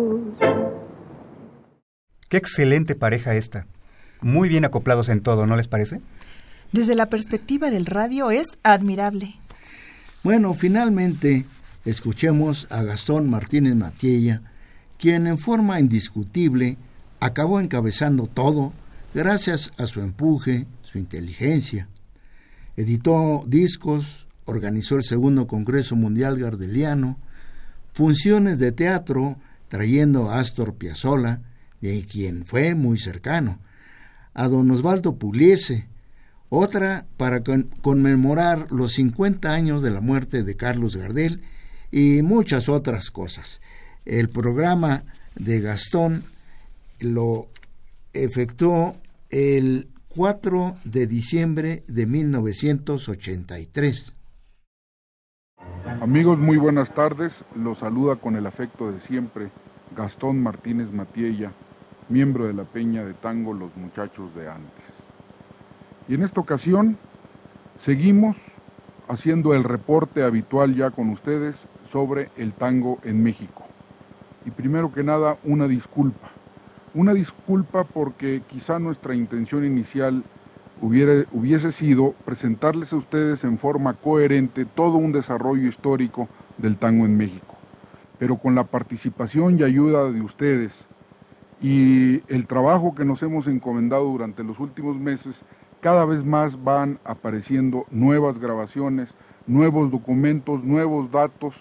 Qué 2.31 2.37
excelente 2.37 2.95
pareja 2.95 3.35
esta. 3.35 3.67
Muy 4.21 4.47
bien 4.47 4.63
acoplados 4.63 5.09
en 5.09 5.19
todo, 5.19 5.45
¿no 5.47 5.57
les 5.57 5.67
parece? 5.67 5.99
Desde 6.71 6.95
la 6.95 7.07
perspectiva 7.07 7.69
del 7.69 7.85
radio 7.85 8.31
es 8.31 8.57
admirable. 8.63 9.35
Bueno, 10.23 10.53
finalmente 10.53 11.45
escuchemos 11.83 12.67
a 12.69 12.83
Gastón 12.83 13.29
Martínez 13.29 13.75
Matiella, 13.75 14.43
quien 14.97 15.27
en 15.27 15.37
forma 15.37 15.81
indiscutible 15.81 16.77
acabó 17.19 17.59
encabezando 17.59 18.27
todo 18.27 18.71
gracias 19.13 19.73
a 19.77 19.85
su 19.85 19.99
empuje, 19.99 20.67
su 20.83 20.99
inteligencia. 20.99 21.89
Editó 22.77 23.43
discos, 23.45 24.25
organizó 24.45 24.95
el 24.95 25.03
segundo 25.03 25.47
Congreso 25.47 25.97
Mundial 25.97 26.39
Gardeliano, 26.39 27.19
funciones 27.91 28.57
de 28.57 28.71
teatro 28.71 29.35
trayendo 29.67 30.31
a 30.31 30.39
Astor 30.39 30.75
Piazzolla, 30.75 31.41
de 31.81 32.05
quien 32.05 32.45
fue 32.45 32.75
muy 32.75 32.97
cercano, 32.97 33.59
a 34.33 34.47
don 34.47 34.71
Osvaldo 34.71 35.15
Pugliese, 35.15 35.87
otra 36.49 37.05
para 37.17 37.41
conmemorar 37.81 38.71
los 38.71 38.93
50 38.93 39.51
años 39.51 39.81
de 39.81 39.91
la 39.91 40.01
muerte 40.01 40.43
de 40.43 40.55
Carlos 40.55 40.95
Gardel 40.95 41.41
y 41.91 42.21
muchas 42.21 42.69
otras 42.69 43.11
cosas. 43.11 43.61
El 44.05 44.29
programa 44.29 45.03
de 45.35 45.61
Gastón 45.61 46.23
lo 46.99 47.47
efectuó 48.13 48.95
el 49.29 49.87
4 50.09 50.75
de 50.83 51.07
diciembre 51.07 51.83
de 51.87 52.05
1983. 52.05 54.13
Amigos, 56.01 56.37
muy 56.37 56.57
buenas 56.57 56.93
tardes. 56.93 57.33
Los 57.55 57.79
saluda 57.79 58.17
con 58.17 58.35
el 58.35 58.45
afecto 58.45 58.91
de 58.91 58.99
siempre 59.01 59.51
Gastón 59.95 60.41
Martínez 60.41 60.91
Matiella, 60.91 61.53
miembro 62.09 62.47
de 62.47 62.53
la 62.53 62.63
Peña 62.63 63.03
de 63.03 63.13
Tango 63.13 63.53
Los 63.53 63.75
Muchachos 63.75 64.33
de 64.35 64.49
antes. 64.49 64.83
Y 66.07 66.15
en 66.15 66.23
esta 66.23 66.41
ocasión 66.41 66.97
seguimos 67.83 68.35
haciendo 69.07 69.53
el 69.53 69.63
reporte 69.63 70.23
habitual 70.23 70.75
ya 70.75 70.91
con 70.91 71.09
ustedes 71.09 71.55
sobre 71.91 72.29
el 72.37 72.53
tango 72.53 72.99
en 73.03 73.21
México. 73.23 73.65
Y 74.45 74.51
primero 74.51 74.91
que 74.93 75.03
nada, 75.03 75.37
una 75.43 75.67
disculpa. 75.67 76.29
Una 76.93 77.13
disculpa 77.13 77.83
porque 77.83 78.41
quizá 78.47 78.79
nuestra 78.79 79.15
intención 79.15 79.65
inicial 79.65 80.23
hubiera, 80.81 81.25
hubiese 81.31 81.71
sido 81.71 82.13
presentarles 82.25 82.91
a 82.91 82.97
ustedes 82.97 83.43
en 83.43 83.57
forma 83.57 83.93
coherente 83.93 84.65
todo 84.65 84.97
un 84.97 85.11
desarrollo 85.11 85.67
histórico 85.67 86.27
del 86.57 86.77
tango 86.77 87.05
en 87.05 87.17
México. 87.17 87.55
Pero 88.17 88.37
con 88.37 88.55
la 88.55 88.63
participación 88.63 89.59
y 89.59 89.63
ayuda 89.63 90.11
de 90.11 90.21
ustedes 90.21 90.73
y 91.61 92.23
el 92.27 92.47
trabajo 92.47 92.95
que 92.95 93.05
nos 93.05 93.21
hemos 93.21 93.47
encomendado 93.47 94.05
durante 94.05 94.43
los 94.43 94.59
últimos 94.59 94.97
meses, 94.99 95.35
cada 95.79 96.05
vez 96.05 96.25
más 96.25 96.61
van 96.63 96.99
apareciendo 97.03 97.85
nuevas 97.91 98.39
grabaciones, 98.39 99.09
nuevos 99.45 99.91
documentos, 99.91 100.63
nuevos 100.63 101.11
datos 101.11 101.55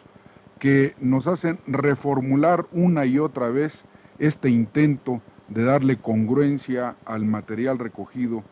que 0.58 0.94
nos 1.00 1.26
hacen 1.26 1.58
reformular 1.66 2.66
una 2.72 3.04
y 3.04 3.18
otra 3.18 3.48
vez 3.48 3.84
este 4.18 4.48
intento 4.48 5.20
de 5.48 5.64
darle 5.64 5.96
congruencia 5.96 6.96
al 7.04 7.24
material 7.24 7.78
recogido. 7.78 8.42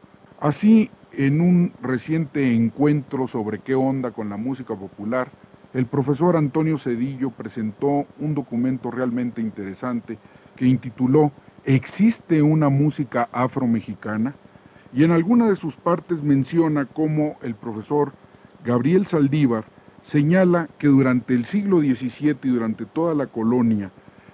Así, 0.40 0.90
en 1.12 1.40
un 1.40 1.72
reciente 1.82 2.54
encuentro 2.54 3.28
sobre 3.28 3.60
qué 3.60 3.74
onda 3.74 4.10
con 4.10 4.28
la 4.28 4.36
música 4.36 4.74
popular, 4.74 5.28
el 5.74 5.86
profesor 5.86 6.36
Antonio 6.36 6.78
Cedillo 6.78 7.30
presentó 7.30 8.06
un 8.18 8.34
documento 8.34 8.90
realmente 8.90 9.40
interesante 9.40 10.18
que 10.58 10.66
intituló 10.66 11.30
¿Existe 11.64 12.42
una 12.42 12.68
música 12.68 13.28
afromexicana? 13.32 14.34
y 14.92 15.04
en 15.04 15.12
alguna 15.12 15.48
de 15.48 15.56
sus 15.56 15.74
partes 15.76 16.22
menciona 16.22 16.86
cómo 16.86 17.36
el 17.42 17.54
profesor 17.54 18.12
Gabriel 18.64 19.06
Saldívar 19.06 19.64
señala 20.02 20.68
que 20.78 20.86
durante 20.86 21.34
el 21.34 21.44
siglo 21.44 21.80
XVII 21.80 22.36
y 22.42 22.48
durante 22.48 22.86
toda 22.86 23.14
la 23.14 23.26
colonia, 23.26 23.90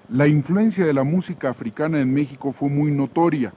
la 0.09 0.29
influencia 0.29 0.87
de 0.87 0.95
la 0.95 1.03
música 1.03 1.51
africana 1.51 2.01
en 2.01 2.14
México 2.14 2.53
fue 2.53 2.68
muy 2.68 2.93
notoria 2.93 3.53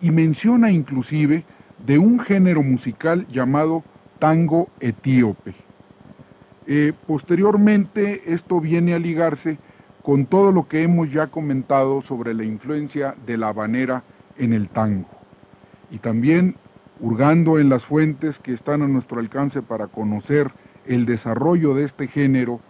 y 0.00 0.10
menciona 0.10 0.70
inclusive 0.70 1.44
de 1.84 1.98
un 1.98 2.20
género 2.20 2.62
musical 2.62 3.26
llamado 3.28 3.82
tango 4.20 4.68
etíope. 4.80 5.52
Eh, 6.68 6.92
posteriormente 7.06 8.22
esto 8.32 8.60
viene 8.60 8.94
a 8.94 8.98
ligarse 8.98 9.58
con 10.06 10.26
todo 10.26 10.52
lo 10.52 10.68
que 10.68 10.84
hemos 10.84 11.10
ya 11.10 11.26
comentado 11.26 12.00
sobre 12.00 12.32
la 12.32 12.44
influencia 12.44 13.16
de 13.26 13.36
la 13.36 13.48
habanera 13.48 14.04
en 14.38 14.52
el 14.52 14.68
tango 14.68 15.08
y 15.90 15.98
también 15.98 16.54
hurgando 17.00 17.58
en 17.58 17.68
las 17.68 17.84
fuentes 17.84 18.38
que 18.38 18.52
están 18.52 18.82
a 18.82 18.86
nuestro 18.86 19.18
alcance 19.18 19.62
para 19.62 19.88
conocer 19.88 20.52
el 20.84 21.06
desarrollo 21.06 21.74
de 21.74 21.82
este 21.82 22.06
género 22.06 22.60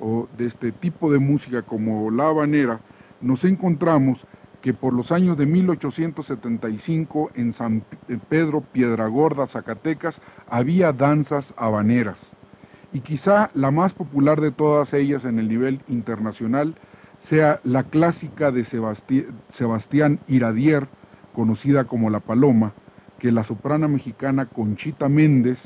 o 0.00 0.28
de 0.38 0.46
este 0.46 0.72
tipo 0.72 1.12
de 1.12 1.18
música 1.18 1.60
como 1.60 2.10
la 2.10 2.28
habanera, 2.28 2.80
nos 3.20 3.44
encontramos 3.44 4.18
que 4.62 4.72
por 4.72 4.94
los 4.94 5.12
años 5.12 5.36
de 5.36 5.44
1875 5.44 7.32
en 7.34 7.52
San 7.52 7.84
Pedro 8.30 8.62
Piedragorda, 8.62 9.46
Zacatecas, 9.46 10.22
había 10.48 10.94
danzas 10.94 11.52
habaneras. 11.58 12.16
Y 12.92 13.00
quizá 13.00 13.50
la 13.54 13.70
más 13.70 13.92
popular 13.92 14.40
de 14.40 14.50
todas 14.50 14.92
ellas 14.94 15.24
en 15.24 15.38
el 15.38 15.48
nivel 15.48 15.80
internacional 15.88 16.74
sea 17.24 17.60
la 17.64 17.84
clásica 17.84 18.50
de 18.50 18.64
Sebastián 18.64 20.20
Iradier, 20.28 20.88
conocida 21.34 21.84
como 21.84 22.10
La 22.10 22.20
Paloma, 22.20 22.72
que 23.18 23.32
la 23.32 23.44
soprana 23.44 23.88
mexicana 23.88 24.46
Conchita 24.46 25.08
Méndez, 25.08 25.58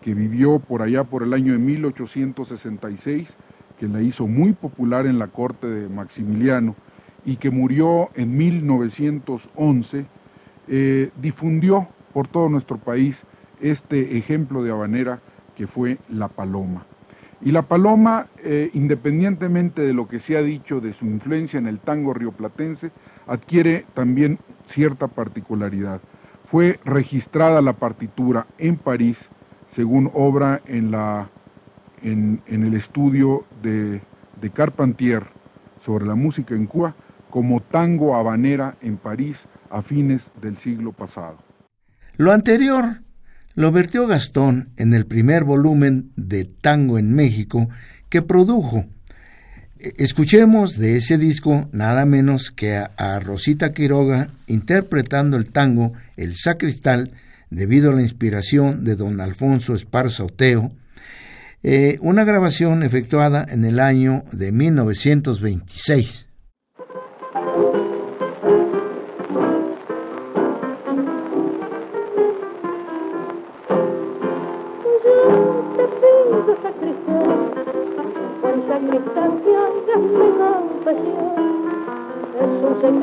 que 0.00 0.14
vivió 0.14 0.58
por 0.58 0.82
allá 0.82 1.04
por 1.04 1.22
el 1.22 1.34
año 1.34 1.52
de 1.52 1.58
1866, 1.58 3.28
que 3.78 3.88
la 3.88 4.00
hizo 4.00 4.26
muy 4.26 4.52
popular 4.52 5.06
en 5.06 5.18
la 5.18 5.28
corte 5.28 5.66
de 5.66 5.88
Maximiliano 5.88 6.76
y 7.24 7.36
que 7.36 7.50
murió 7.50 8.10
en 8.14 8.36
1911, 8.36 10.06
eh, 10.68 11.10
difundió 11.20 11.88
por 12.12 12.28
todo 12.28 12.48
nuestro 12.48 12.78
país 12.78 13.16
este 13.60 14.16
ejemplo 14.16 14.62
de 14.62 14.70
habanera 14.70 15.20
que 15.56 15.66
fue 15.66 15.98
La 16.08 16.28
Paloma. 16.28 16.86
Y 17.40 17.50
La 17.50 17.62
Paloma, 17.62 18.28
eh, 18.42 18.70
independientemente 18.72 19.82
de 19.82 19.92
lo 19.92 20.08
que 20.08 20.20
se 20.20 20.36
ha 20.36 20.42
dicho 20.42 20.80
de 20.80 20.94
su 20.94 21.04
influencia 21.04 21.58
en 21.58 21.66
el 21.66 21.78
tango 21.78 22.14
rioplatense, 22.14 22.90
adquiere 23.26 23.84
también 23.94 24.38
cierta 24.68 25.08
particularidad. 25.08 26.00
Fue 26.50 26.80
registrada 26.84 27.60
la 27.60 27.74
partitura 27.74 28.46
en 28.58 28.76
París, 28.76 29.18
según 29.74 30.10
obra 30.14 30.62
en, 30.66 30.90
la, 30.90 31.28
en, 32.02 32.42
el 32.46 32.74
estudio 32.74 33.44
de, 33.62 34.00
de 34.40 34.50
Carpentier 34.50 35.24
sobre 35.84 36.06
la 36.06 36.14
música 36.14 36.54
en 36.54 36.66
Cuba, 36.66 36.94
como 37.28 37.60
tango 37.60 38.14
habanera 38.14 38.76
en 38.80 38.96
París 38.96 39.36
a 39.68 39.82
fines 39.82 40.22
del 40.40 40.56
siglo 40.58 40.92
pasado. 40.92 41.38
Lo 42.16 42.30
anterior 42.30 43.03
lo 43.54 43.72
vertió 43.72 44.06
Gastón 44.06 44.70
en 44.76 44.94
el 44.94 45.06
primer 45.06 45.44
volumen 45.44 46.10
de 46.16 46.44
Tango 46.44 46.98
en 46.98 47.12
México 47.12 47.68
que 48.08 48.22
produjo 48.22 48.86
Escuchemos 49.98 50.78
de 50.78 50.96
ese 50.96 51.18
disco 51.18 51.68
nada 51.72 52.06
menos 52.06 52.50
que 52.50 52.74
a, 52.76 53.20
Rosita 53.20 53.74
Quiroga 53.74 54.28
interpretando 54.46 55.36
el 55.36 55.44
tango 55.44 55.92
El 56.16 56.36
Sacristal 56.36 57.10
debido 57.50 57.90
a 57.90 57.94
la 57.94 58.00
inspiración 58.00 58.84
de 58.84 58.96
don 58.96 59.20
Alfonso 59.20 59.74
Esparza 59.74 60.24
Oteo, 60.24 60.72
eh, 61.62 61.98
una 62.00 62.24
grabación 62.24 62.82
efectuada 62.82 63.44
en 63.46 63.66
el 63.66 63.78
año 63.78 64.24
de 64.32 64.52
1926. 64.52 66.28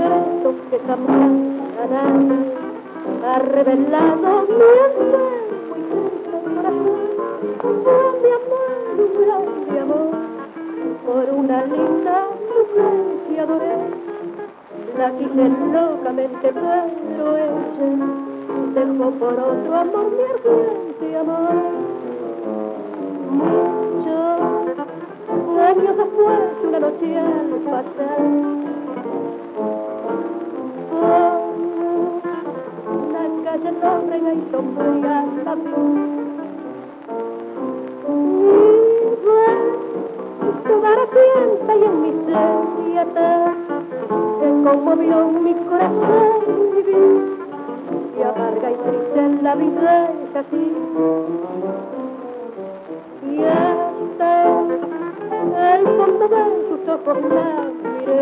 Es 0.01 0.45
un 0.45 0.55
secreto 0.69 0.95
que 1.05 1.87
nadie 1.91 2.61
ha 3.25 3.39
revelado 3.39 4.47
mi 4.47 4.61
amor 4.87 5.31
muy 6.31 6.55
corazón, 6.55 7.01
un 7.63 7.75
mi 8.21 8.29
amor, 8.39 8.69
un 8.97 9.11
grande 9.21 9.79
amor, 9.79 10.11
por 11.05 11.25
una 11.35 11.57
linda 11.65 12.15
mujer 12.49 12.93
que 13.27 13.39
adoré, 13.39 13.75
la 14.97 15.07
quise 15.11 15.45
locamente, 15.71 16.45
pero 16.53 17.37
ella 17.37 17.61
dejó 18.73 19.05
por 19.11 19.33
otro 19.33 19.75
amor 19.75 20.05
mi 20.11 20.23
ardiente 20.23 21.17
amor. 21.17 21.55
Mucho 23.31 24.15
años 25.61 25.97
después, 25.97 26.39
una 26.67 26.79
noche 26.79 27.17
al 27.17 27.59
pasar, 27.65 28.70
una 31.01 33.25
calle 33.43 33.71
lóbrega 33.81 34.31
y 34.33 34.35
sombría 34.51 35.17
la 35.45 35.55
Y 38.33 38.35
tu 40.67 40.75
piensa 41.11 41.71
y 41.75 41.83
en 41.83 41.95
mi 42.01 42.11
seriedad 42.25 43.53
se 44.39 44.47
conmovió 44.63 45.17
mi 45.27 45.53
corazón 45.55 46.29
vivir 46.75 47.13
y 48.17 48.19
amarga 48.21 48.71
y 48.71 48.75
triste 48.75 49.19
en 49.19 49.43
la 49.43 49.55
vida 49.55 50.09
es 50.11 50.35
así. 50.35 50.65
Y 53.31 53.33
hasta 53.43 54.29
el 55.75 55.83
fondo 55.87 56.27
de 56.27 56.43
sus 56.69 56.81
ojos 56.89 57.17
la 57.29 57.45
miré 57.83 58.21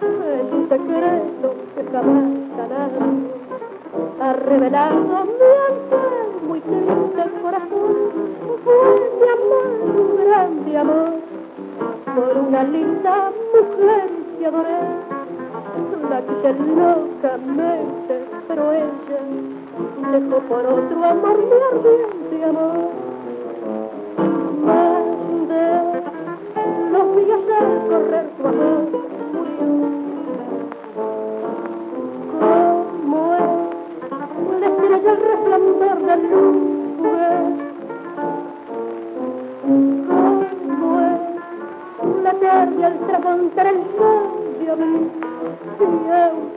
es 0.00 0.52
un 0.52 0.68
secreto 0.68 1.54
que 1.74 1.84
jamás 1.90 2.24
nadie 2.56 3.38
ha 4.20 4.32
revelado 4.32 4.96
mi 4.96 5.48
enfermo 5.70 6.56
y 6.56 6.60
triste 6.60 7.40
corazón, 7.42 7.92
fue 8.64 8.74
mi 9.20 9.28
amor, 9.28 9.66
un 10.00 10.10
grande 10.24 10.76
amor 10.76 11.12
por 12.14 12.36
una 12.46 12.62
linda 12.64 13.30
mujer 13.54 14.10
que 14.38 14.46
adoré. 14.46 14.80
La 16.10 16.20
quise 16.22 16.52
locamente, 16.52 18.26
pero 18.48 18.72
ella 18.72 19.20
dejó 20.12 20.38
por 20.40 20.66
otro 20.66 21.04
amor 21.04 21.38
mi 21.38 21.58
ardiente 21.70 22.44
amor. 22.44 22.90
Más 24.64 25.04
de 25.48 25.64
los 26.92 27.16
días 27.16 27.40
al 27.60 27.88
correr 27.88 28.26
tu 28.36 28.48
amor 28.48 28.67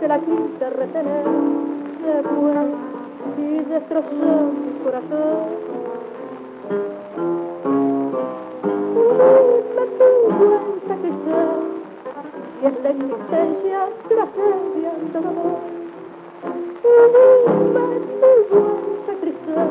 aunque 0.02 0.08
la 0.08 0.20
quise 0.20 0.70
retener 0.70 1.26
se 2.02 2.24
fue 2.24 2.54
y 3.38 3.64
destrozó 3.66 4.52
mi 4.52 4.72
corazón. 4.84 5.40
Dime 9.04 9.84
tu 9.98 10.08
buen 10.38 10.68
sacristán 10.88 11.60
y 12.62 12.66
es 12.66 12.76
la 12.84 12.90
existencia 12.90 13.80
tragedia 14.08 14.92
de 14.92 15.08
dolor 15.14 15.60
Dime 16.84 17.96
tu 18.22 18.32
buen 18.50 18.78
sacristán 19.06 19.70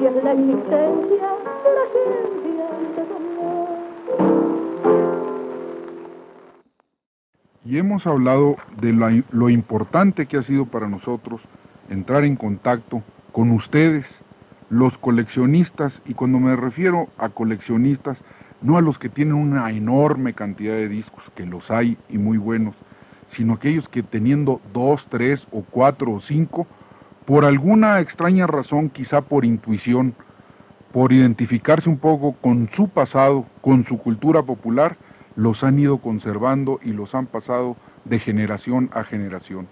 y 0.00 0.04
es 0.04 0.16
la 0.24 0.32
existencia 0.32 1.28
tragedia 1.62 2.68
de 2.96 3.02
dolor 3.08 3.27
y 7.68 7.76
hemos 7.76 8.06
hablado 8.06 8.56
de 8.80 8.94
la- 8.94 9.22
lo 9.30 9.50
importante 9.50 10.26
que 10.26 10.38
ha 10.38 10.42
sido 10.42 10.64
para 10.64 10.88
nosotros 10.88 11.42
entrar 11.90 12.24
en 12.24 12.34
contacto 12.34 13.02
con 13.32 13.50
ustedes, 13.50 14.06
los 14.70 14.96
coleccionistas, 14.96 15.92
y 16.06 16.14
cuando 16.14 16.38
me 16.38 16.56
refiero 16.56 17.08
a 17.18 17.28
coleccionistas, 17.28 18.16
no 18.62 18.78
a 18.78 18.80
los 18.80 18.98
que 18.98 19.10
tienen 19.10 19.34
una 19.34 19.70
enorme 19.70 20.32
cantidad 20.32 20.74
de 20.74 20.88
discos, 20.88 21.22
que 21.36 21.44
los 21.44 21.70
hay 21.70 21.96
y 22.08 22.16
muy 22.16 22.38
buenos, 22.38 22.74
sino 23.36 23.54
aquellos 23.54 23.86
que 23.88 24.02
teniendo 24.02 24.60
dos, 24.72 25.06
tres 25.10 25.46
o 25.52 25.62
cuatro 25.70 26.12
o 26.12 26.20
cinco, 26.20 26.66
por 27.26 27.44
alguna 27.44 28.00
extraña 28.00 28.46
razón, 28.46 28.88
quizá 28.88 29.20
por 29.20 29.44
intuición, 29.44 30.14
por 30.92 31.12
identificarse 31.12 31.90
un 31.90 31.98
poco 31.98 32.32
con 32.40 32.70
su 32.70 32.88
pasado, 32.88 33.44
con 33.60 33.84
su 33.84 33.98
cultura 33.98 34.42
popular, 34.42 34.96
los 35.38 35.62
han 35.62 35.78
ido 35.78 35.98
conservando 35.98 36.80
y 36.82 36.92
los 36.92 37.14
han 37.14 37.26
pasado 37.26 37.76
de 38.04 38.18
generación 38.18 38.90
a 38.92 39.04
generación. 39.04 39.68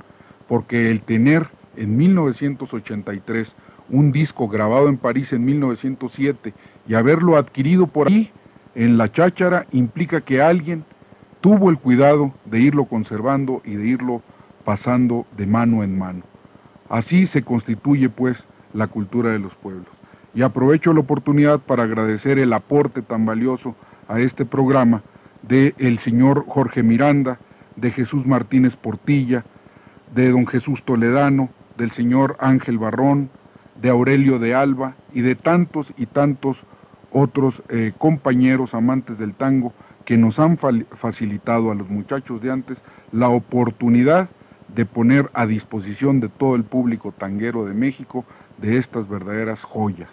Porque 0.47 0.93
el 0.93 1.03
tener 1.03 1.49
en 1.75 1.97
1983 1.97 3.53
un 3.89 4.13
disco 4.13 4.47
grabado 4.47 4.89
en 4.89 4.97
París 4.97 5.33
en 5.33 5.45
1907 5.45 6.55
y 6.87 6.95
haberlo 6.95 7.37
adquirido 7.37 7.89
por 7.89 8.07
ahí 8.07 8.31
en 8.77 8.97
la 8.97 9.11
cháchara 9.11 9.67
implica 9.73 10.21
que 10.21 10.41
alguien 10.41 10.85
tuvo 11.41 11.69
el 11.69 11.79
cuidado 11.79 12.33
de 12.45 12.61
irlo 12.61 12.85
conservando 12.85 13.61
y 13.65 13.75
de 13.75 13.87
irlo 13.89 14.23
pasando 14.65 15.27
de 15.37 15.47
mano 15.47 15.83
en 15.83 15.99
mano. 15.99 16.23
Así 16.89 17.27
se 17.27 17.43
constituye 17.43 18.09
pues 18.09 18.39
la 18.73 18.87
cultura 18.87 19.33
de 19.33 19.41
los 19.41 19.55
pueblos. 19.57 19.89
Y 20.33 20.43
aprovecho 20.43 20.93
la 20.93 21.01
oportunidad 21.01 21.59
para 21.59 21.83
agradecer 21.83 22.39
el 22.39 22.53
aporte 22.53 23.03
tan 23.03 23.27
valioso 23.27 23.75
a 24.07 24.21
este 24.21 24.45
programa 24.45 25.03
de 25.49 25.75
el 25.79 25.99
señor 25.99 26.45
Jorge 26.47 26.83
Miranda, 26.83 27.39
de 27.77 27.91
Jesús 27.91 28.27
Martínez 28.27 28.77
Portilla, 28.77 29.45
de 30.15 30.31
don 30.31 30.47
Jesús 30.47 30.83
Toledano, 30.85 31.51
del 31.77 31.91
señor 31.91 32.37
Ángel 32.41 32.79
Barrón, 32.79 33.31
de 33.81 33.91
Aurelio 33.91 34.39
de 34.39 34.55
Alba 34.55 34.95
y 35.13 35.21
de 35.21 35.35
tantos 35.35 35.93
y 35.97 36.07
tantos 36.07 36.57
otros 37.13 37.63
eh, 37.69 37.93
compañeros 37.99 38.75
amantes 38.75 39.19
del 39.19 39.35
tango 39.35 39.73
que 40.05 40.17
nos 40.17 40.39
han 40.39 40.57
facilitado 40.57 41.71
a 41.71 41.75
los 41.75 41.89
muchachos 41.89 42.41
de 42.41 42.51
antes 42.51 42.79
la 43.13 43.29
oportunidad 43.29 44.29
de 44.75 44.87
poner 44.87 45.31
a 45.35 45.47
disposición 45.47 46.21
de 46.21 46.29
todo 46.29 46.55
el 46.55 46.65
público 46.65 47.13
tanguero 47.13 47.65
de 47.65 47.75
México 47.75 48.25
de 48.59 48.79
estas 48.79 49.09
verdaderas 49.09 49.63
joyas. 49.63 50.11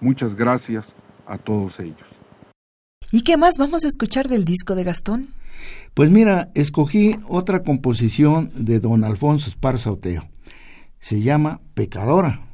Muchas 0.00 0.34
gracias 0.34 0.86
a 1.26 1.38
todos 1.38 1.78
ellos. 1.80 2.15
¿Y 3.12 3.22
qué 3.22 3.36
más 3.36 3.56
vamos 3.56 3.84
a 3.84 3.88
escuchar 3.88 4.28
del 4.28 4.44
disco 4.44 4.74
de 4.74 4.84
Gastón? 4.84 5.28
Pues 5.94 6.10
mira, 6.10 6.50
escogí 6.54 7.16
otra 7.28 7.62
composición 7.62 8.50
de 8.54 8.80
don 8.80 9.04
Alfonso 9.04 9.48
Esparza 9.48 9.92
Oteo. 9.92 10.28
Se 11.00 11.20
llama 11.20 11.60
Pecadora. 11.74 12.46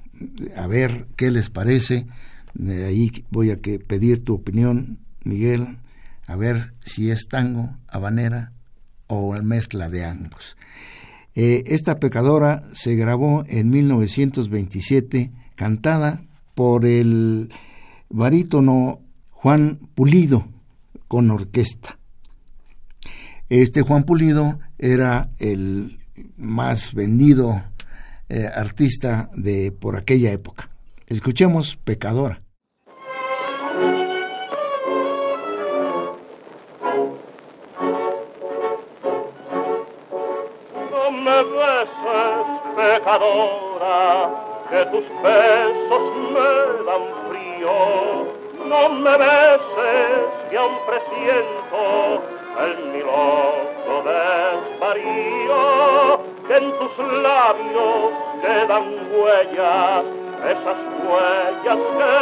A 0.57 0.67
ver 0.67 1.09
qué 1.17 1.31
les 1.31 1.51
parece. 1.51 2.07
De 2.55 2.85
ahí 2.85 3.11
voy 3.31 3.51
a 3.51 3.61
que 3.61 3.79
pedir 3.79 4.25
tu 4.25 4.35
opinión, 4.35 4.99
Miguel, 5.25 5.79
a 6.27 6.37
ver 6.37 6.75
si 6.85 7.11
es 7.11 7.27
tango, 7.29 7.77
habanera 7.89 8.53
o 9.07 9.33
mezcla 9.43 9.89
de 9.89 10.05
ambos. 10.05 10.57
Eh, 11.35 11.65
esta 11.67 11.99
Pecadora 11.99 12.63
se 12.75 12.95
grabó 12.95 13.45
en 13.49 13.71
1927, 13.71 15.33
cantada 15.57 16.23
por 16.55 16.85
el 16.85 17.51
barítono 18.11 19.02
Juan 19.43 19.81
Pulido 19.97 20.45
con 21.09 21.29
orquesta. 21.33 21.99
Este 23.49 23.83
Juan 23.83 24.05
Pulido 24.05 24.61
era 24.79 25.31
el 25.41 25.99
más 26.37 26.95
vendido 26.95 27.61
eh, 28.29 28.47
artista 28.55 29.31
de 29.35 29.73
por 29.73 29.97
aquella 29.97 30.31
época. 30.31 30.71
Escuchemos 31.09 31.75
Pecadora. 31.75 32.41
No 40.93 41.11
me 41.11 41.43
beses, 41.43 42.47
pecadora, 42.77 44.31
que 44.71 44.87
tus 44.93 45.05
No 48.73 48.89
me 48.89 49.15
beses, 49.19 50.25
que 50.49 50.57
aún 50.57 50.79
presiento 50.87 52.23
el 52.59 52.73
miloso 52.87 53.95
desvarío. 54.09 55.61
Que 56.49 56.57
en 56.57 56.67
tus 56.79 56.95
labios 57.23 58.13
quedan 58.41 58.87
huellas, 59.13 60.05
esas 60.53 60.81
huellas 61.05 61.81
que 61.99 62.15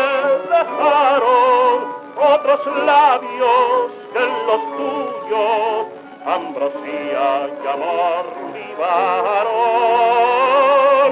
dejaron 0.51 1.77
otros 2.19 2.63
labios 2.85 3.93
que 4.13 4.19
en 4.19 4.33
los 4.49 4.63
tuyos 4.77 5.87
ambrosía 6.27 7.29
y 7.63 7.67
amor 7.69 8.25
vivaron. 8.53 9.55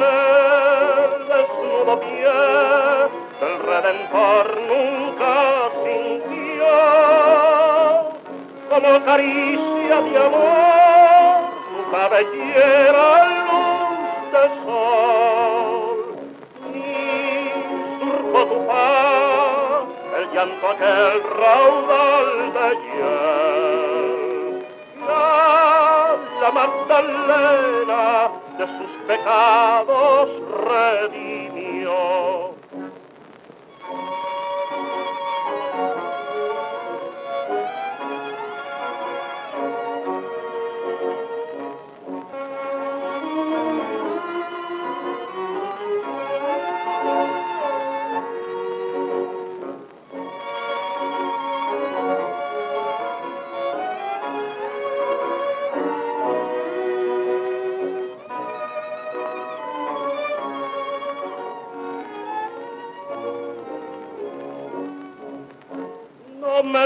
El 0.02 1.28
desnudo 1.28 1.92
pie 2.00 3.17
del 3.40 3.58
Redentor 3.60 4.46
nunca 4.68 5.70
sintió 5.84 6.66
como 8.68 9.04
caricia 9.04 10.00
de 10.00 10.18
amor 10.18 11.40
tu 11.70 11.80
cabellera 11.92 13.08
luz 13.46 13.98
de 14.32 14.44
sol 14.64 15.98
ni 16.72 16.94
surco 18.00 18.40
tu 18.46 18.58
paz 18.66 19.84
el 20.18 20.24
llanto 20.34 20.66
aquel 20.68 21.22
raudal 21.38 22.30
de 22.54 22.68
hiel 22.82 24.66
ya 25.06 26.16
la 26.40 26.50
Magdalena 26.52 28.04
de 28.58 28.64
sus 28.66 28.92
pecados 29.06 30.28
redimió 30.66 31.98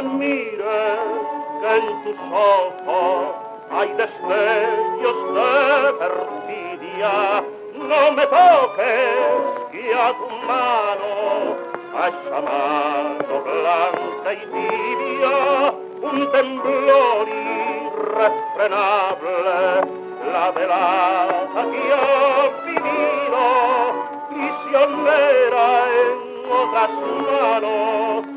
me 0.01 0.03
mires, 0.03 0.99
que 1.61 1.77
en 1.77 1.87
tus 2.05 2.19
ojos 2.33 3.35
hay 3.71 3.89
destellos 3.93 5.19
de 5.35 5.93
perfidia. 5.99 7.45
No 7.75 8.13
me 8.13 8.27
toques, 8.27 9.19
y 9.73 9.93
a 9.93 10.13
tu 10.13 10.29
mano, 10.47 11.13
a 11.95 12.09
esa 12.09 12.39
mano 12.41 13.35
blanca 13.45 14.31
y 14.33 14.35
tibia, 14.53 15.39
un 16.01 16.19
temblor 16.33 17.29
irrefrenable 17.29 18.43
la 20.33 20.51
velada 20.53 21.63
que 21.71 21.83
ha 21.93 22.51
vivido, 22.65 23.45
prisionera 24.31 25.67
en 26.01 26.17
otras 26.51 26.93
manos, 27.27 28.32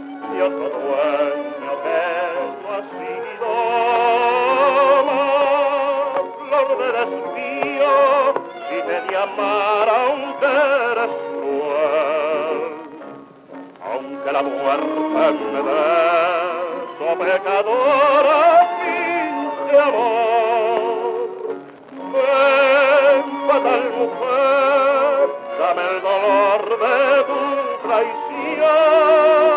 mujer, 23.97 25.29
dame 25.59 25.81
el 25.81 26.01
dolor 26.01 26.63
de 26.79 27.23
tu 27.23 27.41
traición 27.87 29.54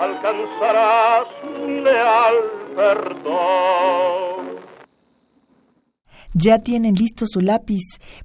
alcanzarás 0.00 1.26
mi 1.66 1.80
leal 1.80 2.34
perdón. 2.74 4.44
¿Ya 6.32 6.58
tienen 6.58 6.94
listo 6.94 7.26
su 7.28 7.40
lápiz, 7.40 7.84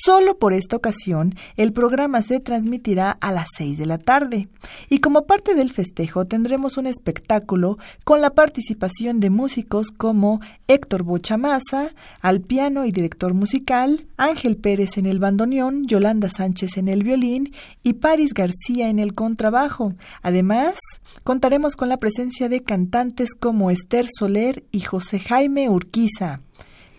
Solo 0.05 0.38
por 0.38 0.53
esta 0.53 0.76
ocasión 0.76 1.34
el 1.57 1.72
programa 1.72 2.22
se 2.22 2.38
transmitirá 2.38 3.11
a 3.11 3.32
las 3.32 3.49
6 3.57 3.78
de 3.78 3.86
la 3.86 3.99
tarde 3.99 4.47
y 4.88 5.01
como 5.01 5.26
parte 5.26 5.57
del 5.57 5.72
festejo 5.72 6.26
tendremos 6.26 6.76
un 6.76 6.86
espectáculo 6.86 7.76
con 8.05 8.20
la 8.20 8.30
participación 8.30 9.18
de 9.18 9.30
músicos 9.30 9.88
como 9.88 10.40
Héctor 10.68 11.03
Bochamasa 11.03 11.90
al 12.20 12.40
piano 12.40 12.84
y 12.85 12.93
director 12.93 13.35
musical, 13.35 14.07
Ángel 14.16 14.57
Pérez 14.57 14.99
en 14.99 15.07
el 15.07 15.18
bandoneón, 15.18 15.87
Yolanda 15.87 16.30
Sánchez 16.30 16.76
en 16.76 16.89
el 16.89 17.03
violín 17.03 17.53
y 17.82 17.95
Paris 17.95 18.35
García 18.35 18.89
en 18.89 18.99
el 18.99 19.14
contrabajo. 19.14 19.95
Además, 20.22 20.74
contaremos 21.22 21.76
con 21.76 21.89
la 21.89 21.99
presencia 21.99 22.49
de 22.49 22.62
cantantes 22.62 23.30
como 23.39 23.70
Esther 23.70 24.07
Soler 24.09 24.64
y 24.70 24.80
José 24.80 25.20
Jaime 25.20 25.68
Urquiza, 25.68 26.41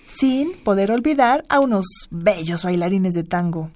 sin 0.08 0.54
poder 0.64 0.92
olvidar 0.92 1.46
a 1.50 1.60
unos 1.60 1.86
bellos 2.10 2.64
bailarines 2.64 3.14
de 3.14 3.24
tango. 3.24 3.72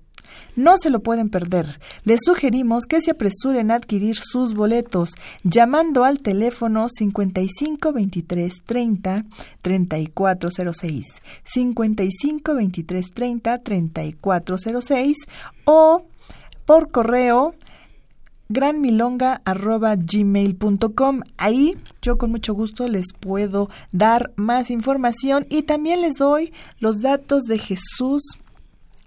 No 0.59 0.77
se 0.77 0.89
lo 0.89 0.99
pueden 0.99 1.29
perder. 1.29 1.79
Les 2.03 2.19
sugerimos 2.25 2.85
que 2.85 3.01
se 3.01 3.11
apresuren 3.11 3.71
a 3.71 3.75
adquirir 3.75 4.17
sus 4.17 4.53
boletos 4.53 5.11
llamando 5.41 6.03
al 6.03 6.19
teléfono 6.19 6.87
55 6.89 7.93
23 7.93 8.53
30 8.65 9.23
3406, 9.61 11.05
55 11.45 12.55
23 12.55 13.05
30 13.13 13.57
3406 13.59 15.17
o 15.63 16.03
por 16.65 16.91
correo 16.91 17.55
granmilonga.gmail.com. 18.49 21.21
Ahí 21.37 21.77
yo 22.01 22.17
con 22.17 22.31
mucho 22.31 22.53
gusto 22.53 22.89
les 22.89 23.13
puedo 23.17 23.69
dar 23.93 24.33
más 24.35 24.71
información 24.71 25.47
y 25.49 25.61
también 25.61 26.01
les 26.01 26.15
doy 26.15 26.51
los 26.79 26.99
datos 26.99 27.43
de 27.43 27.59
Jesús 27.59 28.23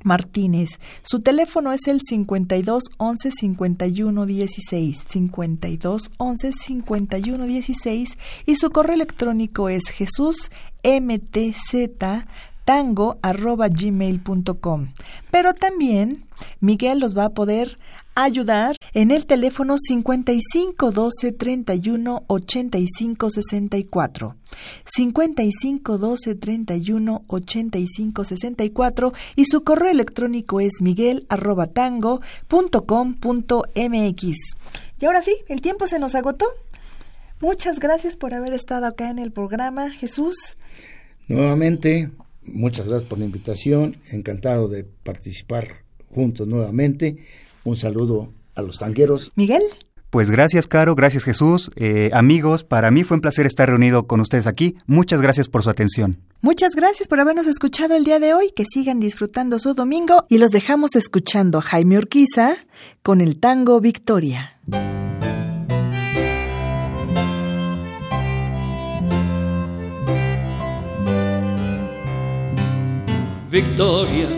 Martínez. 0.05 0.81
Su 1.03 1.21
teléfono 1.21 1.73
es 1.73 1.87
el 1.87 2.01
52 2.01 2.83
11 2.97 3.31
51 3.31 4.27
16, 4.27 5.05
52 5.09 6.11
11 6.17 6.53
51 6.53 7.45
16 7.45 8.19
y 8.47 8.57
su 8.57 8.71
correo 8.71 8.95
electrónico 8.95 9.69
es 9.69 9.85
jesús 9.89 10.51
mtz 10.83 11.93
tango 12.65 13.19
arroba 13.23 13.69
gmail.com. 13.69 14.89
Pero 15.31 15.55
también 15.55 16.25
Miguel 16.61 17.01
los 17.01 17.17
va 17.17 17.27
a 17.27 17.31
poder 17.31 17.79
ayudar 18.15 18.77
en 18.95 19.11
el 19.11 19.27
teléfono 19.27 19.77
55 19.79 20.91
12 20.91 21.33
31 21.33 22.25
85 22.27 23.31
64. 23.31 24.37
55 24.85 25.99
12 25.99 26.35
31 26.35 27.25
85 27.27 28.25
64 28.25 29.13
y 29.37 29.45
su 29.47 29.65
correo 29.65 29.91
electrónico 29.91 30.61
es 30.61 30.81
miguel 30.81 31.27
arroba 31.29 31.67
tango 31.69 32.21
punto 32.49 32.85
com 32.87 33.15
punto 33.15 33.65
mx. 33.75 34.37
Y 35.01 35.07
ahora 35.07 35.23
sí, 35.23 35.35
el 35.49 35.61
tiempo 35.61 35.87
se 35.87 35.99
nos 35.99 36.15
agotó. 36.15 36.47
Muchas 37.41 37.81
gracias 37.81 38.17
por 38.17 38.35
haber 38.35 38.53
estado 38.53 38.87
acá 38.87 39.11
en 39.11 39.19
el 39.19 39.33
programa, 39.33 39.91
Jesús. 39.91 40.57
Nuevamente, 41.27 42.11
muchas 42.45 42.87
gracias 42.87 43.09
por 43.09 43.19
la 43.19 43.25
invitación. 43.25 43.97
Encantado 44.13 44.69
de 44.69 44.85
participar 44.85 45.83
juntos 46.15 46.47
nuevamente. 46.47 47.19
Un 47.65 47.77
saludo 47.77 48.33
a 48.55 48.63
los 48.63 48.79
tanqueros. 48.79 49.33
Miguel. 49.35 49.63
Pues 50.13 50.29
gracias, 50.29 50.69
Caro, 50.69 50.95
gracias, 50.95 51.25
Jesús. 51.25 51.71
Eh, 51.75 52.11
amigos, 52.13 52.65
para 52.65 52.91
mí 52.91 53.03
fue 53.03 53.15
un 53.15 53.23
placer 53.23 53.47
estar 53.47 53.67
reunido 53.67 54.07
con 54.07 54.21
ustedes 54.21 54.47
aquí. 54.47 54.77
Muchas 54.87 55.23
gracias 55.23 55.49
por 55.49 55.63
su 55.63 55.71
atención. 55.71 56.19
Muchas 56.43 56.73
gracias 56.77 57.09
por 57.09 57.19
habernos 57.19 57.47
escuchado 57.47 57.97
el 57.97 58.05
día 58.05 58.19
de 58.19 58.35
hoy. 58.35 58.53
Que 58.55 58.67
sigan 58.67 59.01
disfrutando 59.01 59.59
su 59.59 59.73
domingo 59.73 60.27
y 60.29 60.37
los 60.37 60.51
dejamos 60.51 60.97
escuchando 60.97 61.61
a 61.61 61.63
Jaime 61.63 61.97
Urquiza 61.97 62.57
con 63.03 63.23
el 63.23 63.41
tango 63.41 63.81
Victoria. 63.81 64.59
Victoria, 73.51 74.29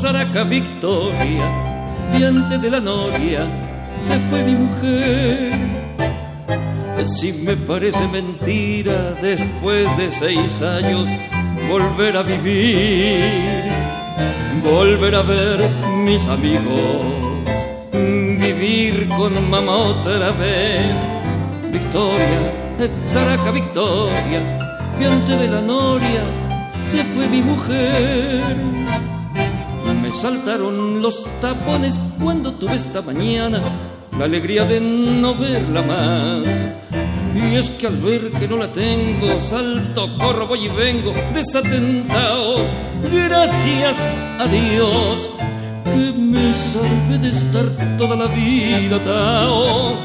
Saraca 0.00 0.44
Victoria 0.44 1.65
diante 2.14 2.58
de 2.58 2.70
la 2.70 2.80
noria 2.80 3.46
se 3.98 4.18
fue 4.20 4.42
mi 4.42 4.54
mujer. 4.54 5.76
Si 7.04 7.32
me 7.32 7.56
parece 7.56 8.06
mentira 8.08 9.14
después 9.22 9.96
de 9.96 10.10
seis 10.10 10.60
años 10.60 11.08
volver 11.70 12.16
a 12.16 12.22
vivir, 12.22 13.62
volver 14.64 15.14
a 15.14 15.22
ver 15.22 15.70
mis 16.04 16.26
amigos, 16.26 17.66
vivir 17.92 19.08
con 19.10 19.50
mamá 19.50 19.76
otra 19.76 20.32
vez. 20.32 21.06
Victoria, 21.70 22.52
Zaraca 23.04 23.50
Victoria, 23.50 24.40
diante 24.98 25.36
de 25.36 25.48
la 25.48 25.60
noria 25.60 26.22
se 26.84 27.04
fue 27.04 27.28
mi 27.28 27.42
mujer 27.42 28.56
saltaron 30.16 31.02
los 31.02 31.28
tapones 31.40 32.00
cuando 32.22 32.52
tuve 32.52 32.74
esta 32.74 33.02
mañana 33.02 33.60
la 34.18 34.24
alegría 34.24 34.64
de 34.64 34.80
no 34.80 35.34
verla 35.34 35.82
más. 35.82 36.66
Y 37.34 37.54
es 37.54 37.70
que 37.72 37.86
al 37.86 37.98
ver 37.98 38.32
que 38.32 38.48
no 38.48 38.56
la 38.56 38.72
tengo, 38.72 39.38
salto, 39.38 40.08
corro, 40.18 40.46
voy 40.46 40.64
y 40.64 40.68
vengo, 40.68 41.12
desatentado. 41.34 42.66
Gracias 43.02 44.16
a 44.38 44.46
Dios 44.46 45.30
que 45.84 46.12
me 46.18 46.54
salve 46.54 47.18
de 47.18 47.28
estar 47.28 47.96
toda 47.98 48.16
la 48.16 48.26
vida 48.28 49.02
tao, 49.04 49.98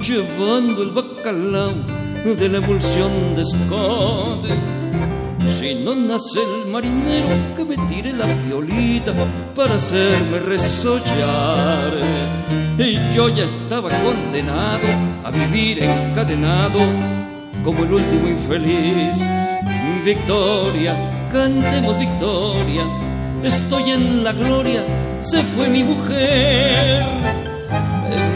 llevando 0.00 0.82
el 0.82 0.90
bacalao 0.90 1.74
de 2.24 2.48
la 2.48 2.58
emulsión 2.58 3.34
de 3.34 3.44
Scott. 3.44 4.83
Si 5.46 5.74
no 5.74 5.94
nace 5.94 6.40
el 6.42 6.70
marinero 6.70 7.54
que 7.54 7.64
me 7.64 7.76
tire 7.86 8.12
la 8.12 8.26
violita 8.26 9.12
para 9.54 9.74
hacerme 9.74 10.38
resollar. 10.38 11.92
Y 12.78 12.98
yo 13.14 13.28
ya 13.28 13.44
estaba 13.44 13.90
condenado 14.02 14.86
a 15.24 15.30
vivir 15.30 15.82
encadenado 15.82 16.80
como 17.62 17.84
el 17.84 17.92
último 17.94 18.28
infeliz. 18.28 19.24
Victoria, 20.04 21.28
cantemos 21.30 21.98
victoria, 21.98 22.84
estoy 23.42 23.90
en 23.90 24.22
la 24.22 24.32
gloria, 24.32 24.84
se 25.20 25.42
fue 25.42 25.68
mi 25.68 25.82
mujer. 25.82 27.04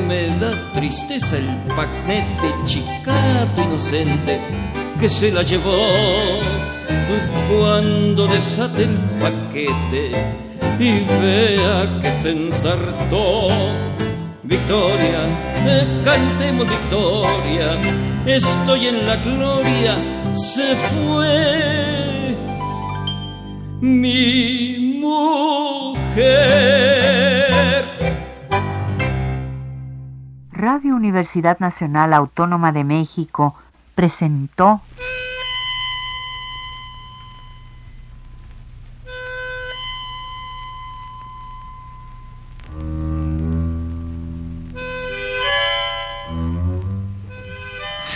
Me 0.06 0.28
da 0.38 0.72
tristeza 0.72 1.36
el 1.36 1.46
paquete 1.76 2.54
chicato 2.64 3.60
inocente 3.62 4.40
que 4.98 5.08
se 5.08 5.30
la 5.30 5.42
llevó 5.42 5.78
cuando 7.48 8.26
desate 8.26 8.84
el 8.84 8.98
paquete 9.20 10.10
y 10.78 11.04
vea 11.20 11.98
que 12.00 12.12
se 12.12 12.30
ensartó. 12.32 13.48
Victoria, 14.42 15.20
eh, 15.66 16.02
cantemos 16.04 16.68
victoria, 16.68 17.76
estoy 18.24 18.86
en 18.86 19.06
la 19.06 19.16
gloria, 19.16 19.96
se 20.34 20.74
fue 20.76 22.36
mi 23.80 24.98
mujer. 25.00 26.38
Radio 30.52 30.96
Universidad 30.96 31.58
Nacional 31.60 32.12
Autónoma 32.14 32.72
de 32.72 32.84
México 32.84 33.54
presentó 33.94 34.80